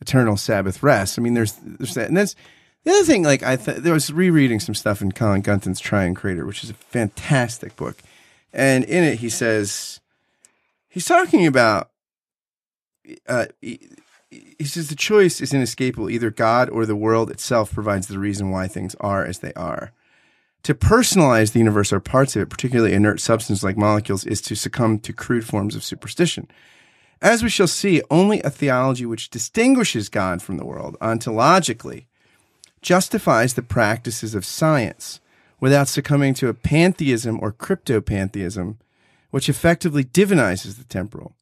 eternal 0.00 0.36
Sabbath 0.36 0.82
rest. 0.82 1.18
I 1.18 1.22
mean, 1.22 1.34
there's 1.34 1.54
there's 1.62 1.94
that, 1.94 2.08
and 2.08 2.16
that's 2.16 2.34
the 2.84 2.90
other 2.90 3.04
thing. 3.04 3.22
Like 3.22 3.42
I 3.42 3.56
th- 3.56 3.78
there 3.78 3.92
was 3.92 4.12
rereading 4.12 4.60
some 4.60 4.74
stuff 4.74 5.02
in 5.02 5.12
Colin 5.12 5.42
Gunton's 5.42 5.80
Triune 5.80 6.14
Creator, 6.14 6.46
which 6.46 6.64
is 6.64 6.70
a 6.70 6.74
fantastic 6.74 7.76
book, 7.76 7.98
and 8.52 8.84
in 8.84 9.04
it 9.04 9.18
he 9.20 9.28
says 9.28 10.00
he's 10.88 11.06
talking 11.06 11.46
about. 11.46 11.90
Uh, 13.26 13.46
he, 13.60 13.88
he 14.30 14.64
says 14.64 14.88
the 14.88 14.94
choice 14.94 15.40
is 15.40 15.52
inescapable. 15.52 16.08
Either 16.08 16.30
God 16.30 16.70
or 16.70 16.86
the 16.86 16.94
world 16.94 17.30
itself 17.30 17.72
provides 17.74 18.06
the 18.06 18.18
reason 18.18 18.50
why 18.50 18.68
things 18.68 18.94
are 19.00 19.24
as 19.24 19.40
they 19.40 19.52
are. 19.54 19.92
To 20.64 20.74
personalize 20.74 21.52
the 21.52 21.58
universe 21.58 21.92
or 21.92 22.00
parts 22.00 22.36
of 22.36 22.42
it, 22.42 22.50
particularly 22.50 22.92
inert 22.92 23.20
substances 23.20 23.64
like 23.64 23.76
molecules, 23.76 24.24
is 24.24 24.40
to 24.42 24.54
succumb 24.54 24.98
to 25.00 25.12
crude 25.12 25.46
forms 25.46 25.74
of 25.74 25.82
superstition. 25.82 26.48
As 27.22 27.42
we 27.42 27.48
shall 27.48 27.66
see, 27.66 28.02
only 28.10 28.40
a 28.42 28.50
theology 28.50 29.06
which 29.06 29.30
distinguishes 29.30 30.08
God 30.08 30.42
from 30.42 30.58
the 30.58 30.66
world 30.66 30.96
ontologically 31.00 32.06
justifies 32.82 33.54
the 33.54 33.62
practices 33.62 34.34
of 34.34 34.44
science 34.44 35.20
without 35.60 35.88
succumbing 35.88 36.34
to 36.34 36.48
a 36.48 36.54
pantheism 36.54 37.38
or 37.42 37.52
crypto 37.52 38.00
pantheism, 38.00 38.78
which 39.30 39.48
effectively 39.48 40.04
divinizes 40.04 40.78
the 40.78 40.84
temporal. 40.84 41.34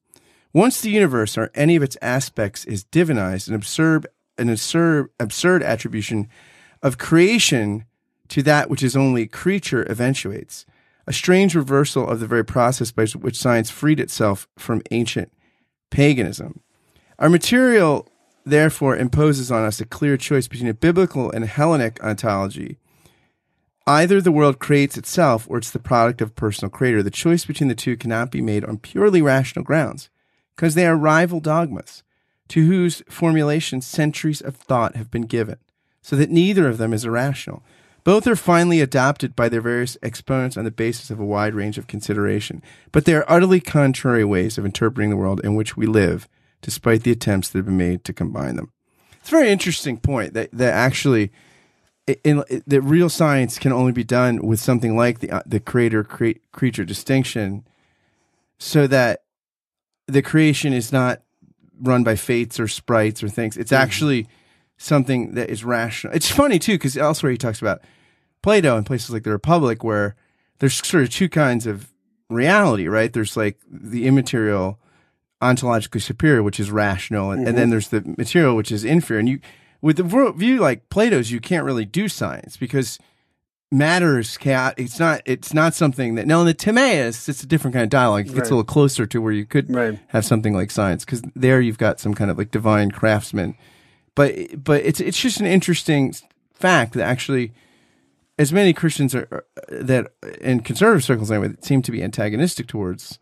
Once 0.52 0.80
the 0.80 0.90
universe 0.90 1.38
or 1.38 1.50
any 1.54 1.76
of 1.76 1.82
its 1.82 1.96
aspects 2.02 2.64
is 2.64 2.84
divinized, 2.84 3.48
an 3.48 3.54
absurd, 3.54 4.06
an 4.36 4.48
absurd, 4.48 5.08
absurd 5.20 5.62
attribution 5.62 6.28
of 6.82 6.98
creation 6.98 7.84
to 8.28 8.42
that 8.42 8.68
which 8.68 8.82
is 8.82 8.96
only 8.96 9.26
creature 9.26 9.86
eventuates, 9.90 10.66
a 11.06 11.12
strange 11.12 11.54
reversal 11.54 12.06
of 12.06 12.20
the 12.20 12.26
very 12.26 12.44
process 12.44 12.90
by 12.90 13.06
which 13.06 13.38
science 13.38 13.70
freed 13.70 14.00
itself 14.00 14.48
from 14.58 14.82
ancient 14.90 15.32
paganism. 15.90 16.60
Our 17.18 17.30
material, 17.30 18.06
therefore, 18.50 18.96
imposes 18.96 19.50
on 19.50 19.64
us 19.64 19.80
a 19.80 19.84
clear 19.84 20.16
choice 20.16 20.48
between 20.48 20.68
a 20.68 20.74
biblical 20.74 21.30
and 21.30 21.44
Hellenic 21.44 22.02
ontology. 22.02 22.78
Either 23.86 24.20
the 24.20 24.32
world 24.32 24.58
creates 24.58 24.98
itself 24.98 25.46
or 25.48 25.58
it's 25.58 25.70
the 25.70 25.78
product 25.78 26.20
of 26.20 26.28
a 26.28 26.32
personal 26.34 26.70
creator. 26.70 27.02
The 27.02 27.10
choice 27.10 27.46
between 27.46 27.68
the 27.68 27.74
two 27.74 27.96
cannot 27.96 28.30
be 28.30 28.42
made 28.42 28.64
on 28.64 28.78
purely 28.78 29.22
rational 29.22 29.64
grounds 29.64 30.10
because 30.54 30.74
they 30.74 30.86
are 30.86 30.96
rival 30.96 31.40
dogmas 31.40 32.02
to 32.48 32.66
whose 32.66 33.02
formulation 33.08 33.80
centuries 33.80 34.40
of 34.40 34.56
thought 34.56 34.96
have 34.96 35.10
been 35.10 35.22
given, 35.22 35.56
so 36.02 36.16
that 36.16 36.30
neither 36.30 36.68
of 36.68 36.78
them 36.78 36.92
is 36.92 37.04
irrational. 37.04 37.62
Both 38.04 38.26
are 38.26 38.36
finally 38.36 38.80
adopted 38.80 39.36
by 39.36 39.48
their 39.48 39.60
various 39.60 39.96
exponents 40.02 40.56
on 40.56 40.64
the 40.64 40.70
basis 40.70 41.10
of 41.10 41.20
a 41.20 41.24
wide 41.24 41.54
range 41.54 41.78
of 41.78 41.86
consideration, 41.86 42.62
but 42.90 43.04
they 43.04 43.14
are 43.14 43.24
utterly 43.28 43.60
contrary 43.60 44.24
ways 44.24 44.56
of 44.56 44.64
interpreting 44.64 45.10
the 45.10 45.16
world 45.16 45.40
in 45.44 45.54
which 45.54 45.76
we 45.76 45.86
live, 45.86 46.28
despite 46.62 47.02
the 47.02 47.12
attempts 47.12 47.48
that 47.48 47.58
have 47.58 47.66
been 47.66 47.76
made 47.76 48.04
to 48.04 48.12
combine 48.12 48.56
them. 48.56 48.72
It's 49.20 49.28
a 49.28 49.32
very 49.32 49.50
interesting 49.50 49.98
point 49.98 50.34
that, 50.34 50.50
that 50.52 50.72
actually 50.72 51.30
in, 52.24 52.42
in 52.48 52.62
that 52.66 52.80
real 52.82 53.08
science 53.08 53.58
can 53.58 53.72
only 53.72 53.92
be 53.92 54.04
done 54.04 54.46
with 54.46 54.60
something 54.60 54.96
like 54.96 55.20
the 55.20 55.30
uh, 55.30 55.42
the 55.44 55.60
creator 55.60 56.04
cre- 56.04 56.40
creature 56.52 56.84
distinction, 56.84 57.66
so 58.58 58.86
that 58.86 59.24
the 60.06 60.22
creation 60.22 60.72
is 60.72 60.92
not 60.92 61.22
run 61.80 62.02
by 62.02 62.16
fates 62.16 62.58
or 62.58 62.68
sprites 62.68 63.22
or 63.22 63.28
things. 63.28 63.56
It's 63.56 63.72
mm-hmm. 63.72 63.82
actually 63.82 64.28
something 64.78 65.34
that 65.34 65.50
is 65.50 65.64
rational. 65.64 66.14
It's 66.14 66.30
funny 66.30 66.58
too 66.58 66.74
because 66.74 66.96
elsewhere 66.96 67.32
he 67.32 67.38
talks 67.38 67.60
about 67.60 67.82
Plato 68.42 68.76
and 68.76 68.86
places 68.86 69.10
like 69.10 69.24
the 69.24 69.30
Republic 69.30 69.84
where 69.84 70.16
there's 70.60 70.74
sort 70.74 71.02
of 71.02 71.10
two 71.10 71.28
kinds 71.28 71.66
of 71.66 71.92
reality, 72.30 72.88
right? 72.88 73.12
There's 73.12 73.36
like 73.36 73.58
the 73.70 74.06
immaterial, 74.06 74.78
ontologically 75.40 76.02
superior, 76.02 76.42
which 76.42 76.58
is 76.58 76.70
rational, 76.70 77.30
and, 77.30 77.40
mm-hmm. 77.40 77.48
and 77.48 77.58
then 77.58 77.64
mm-hmm. 77.64 77.70
there's 77.70 77.88
the 77.88 78.14
material, 78.16 78.56
which 78.56 78.72
is 78.72 78.84
inferior. 78.84 79.20
And 79.20 79.28
you 79.28 79.40
with 79.80 79.96
the 79.96 80.32
view 80.32 80.58
like 80.58 80.88
Plato's, 80.88 81.30
you 81.30 81.40
can't 81.40 81.64
really 81.64 81.84
do 81.84 82.08
science 82.08 82.56
because 82.56 82.98
matter 83.70 84.18
is 84.18 84.36
chaotic. 84.36 84.84
It's 84.84 84.98
not. 84.98 85.22
It's 85.24 85.54
not 85.54 85.74
something 85.74 86.16
that 86.16 86.26
now 86.26 86.40
in 86.40 86.46
the 86.46 86.54
Timaeus, 86.54 87.28
it's 87.28 87.42
a 87.42 87.46
different 87.46 87.74
kind 87.74 87.84
of 87.84 87.90
dialogue. 87.90 88.22
It 88.22 88.34
gets 88.34 88.38
right. 88.38 88.46
a 88.46 88.54
little 88.54 88.64
closer 88.64 89.06
to 89.06 89.20
where 89.20 89.32
you 89.32 89.44
could 89.44 89.72
right. 89.72 89.98
have 90.08 90.24
something 90.24 90.54
like 90.54 90.70
science 90.70 91.04
because 91.04 91.22
there 91.34 91.60
you've 91.60 91.78
got 91.78 92.00
some 92.00 92.14
kind 92.14 92.30
of 92.30 92.38
like 92.38 92.50
divine 92.50 92.90
craftsman. 92.90 93.56
But 94.14 94.62
but 94.62 94.84
it's 94.84 95.00
it's 95.00 95.20
just 95.20 95.40
an 95.40 95.46
interesting 95.46 96.14
fact 96.54 96.94
that 96.94 97.04
actually, 97.04 97.52
as 98.38 98.52
many 98.52 98.72
Christians 98.72 99.14
are 99.14 99.44
that 99.68 100.12
in 100.40 100.60
conservative 100.60 101.04
circles 101.04 101.30
anyway 101.30 101.48
that 101.48 101.64
seem 101.64 101.82
to 101.82 101.92
be 101.92 102.02
antagonistic 102.02 102.66
towards 102.66 103.18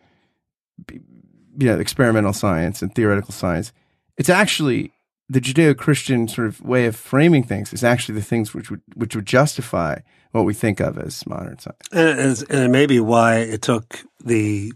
you 1.57 1.67
know 1.67 1.79
experimental 1.79 2.33
science 2.33 2.83
and 2.83 2.95
theoretical 2.95 3.33
science. 3.33 3.73
It's 4.17 4.29
actually 4.29 4.93
the 5.29 5.41
Judeo-Christian 5.41 6.29
sort 6.29 6.47
of 6.47 6.61
way 6.61 6.87
of 6.87 6.97
framing 6.97 7.43
things 7.43 7.73
is 7.73 7.83
actually 7.83 8.15
the 8.15 8.25
things 8.25 8.55
which 8.55 8.71
would 8.71 8.83
which 8.95 9.17
would 9.17 9.27
justify 9.27 9.99
what 10.33 10.45
we 10.45 10.55
think 10.55 10.81
of 10.81 10.99
as 10.99 11.27
modern 11.27 11.59
science. 11.59 11.89
And, 11.93 12.51
and 12.51 12.65
it 12.65 12.71
may 12.71 12.87
be 12.87 13.01
why 13.01 13.39
it 13.39 13.63
took 13.63 14.05
the 14.25 14.73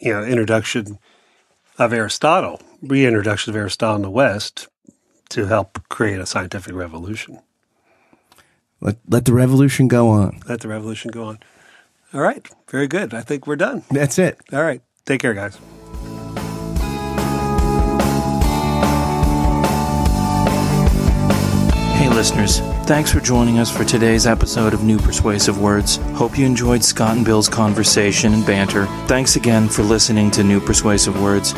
you 0.00 0.12
know 0.12 0.24
introduction 0.24 0.98
of 1.78 1.92
Aristotle, 1.92 2.60
reintroduction 2.82 3.52
of 3.52 3.56
Aristotle 3.56 3.96
in 3.96 4.02
the 4.02 4.10
West, 4.10 4.68
to 5.30 5.46
help 5.46 5.88
create 5.88 6.20
a 6.20 6.26
scientific 6.26 6.74
revolution. 6.74 7.40
Let 8.80 8.96
let 9.08 9.24
the 9.24 9.32
revolution 9.32 9.88
go 9.88 10.08
on. 10.08 10.40
Let 10.48 10.60
the 10.60 10.68
revolution 10.68 11.10
go 11.10 11.24
on. 11.24 11.38
All 12.14 12.20
right, 12.22 12.48
very 12.70 12.86
good. 12.86 13.12
I 13.12 13.20
think 13.20 13.46
we're 13.46 13.56
done. 13.56 13.84
That's 13.90 14.18
it. 14.18 14.38
All 14.52 14.62
right, 14.62 14.80
take 15.04 15.20
care, 15.20 15.34
guys. 15.34 15.58
Listeners. 22.18 22.58
Thanks 22.84 23.12
for 23.12 23.20
joining 23.20 23.60
us 23.60 23.70
for 23.70 23.84
today's 23.84 24.26
episode 24.26 24.74
of 24.74 24.82
New 24.82 24.98
Persuasive 24.98 25.60
Words. 25.60 25.98
Hope 26.16 26.36
you 26.36 26.46
enjoyed 26.46 26.82
Scott 26.82 27.16
and 27.16 27.24
Bill's 27.24 27.48
conversation 27.48 28.34
and 28.34 28.44
banter. 28.44 28.86
Thanks 29.06 29.36
again 29.36 29.68
for 29.68 29.84
listening 29.84 30.28
to 30.32 30.42
New 30.42 30.58
Persuasive 30.58 31.22
Words. 31.22 31.54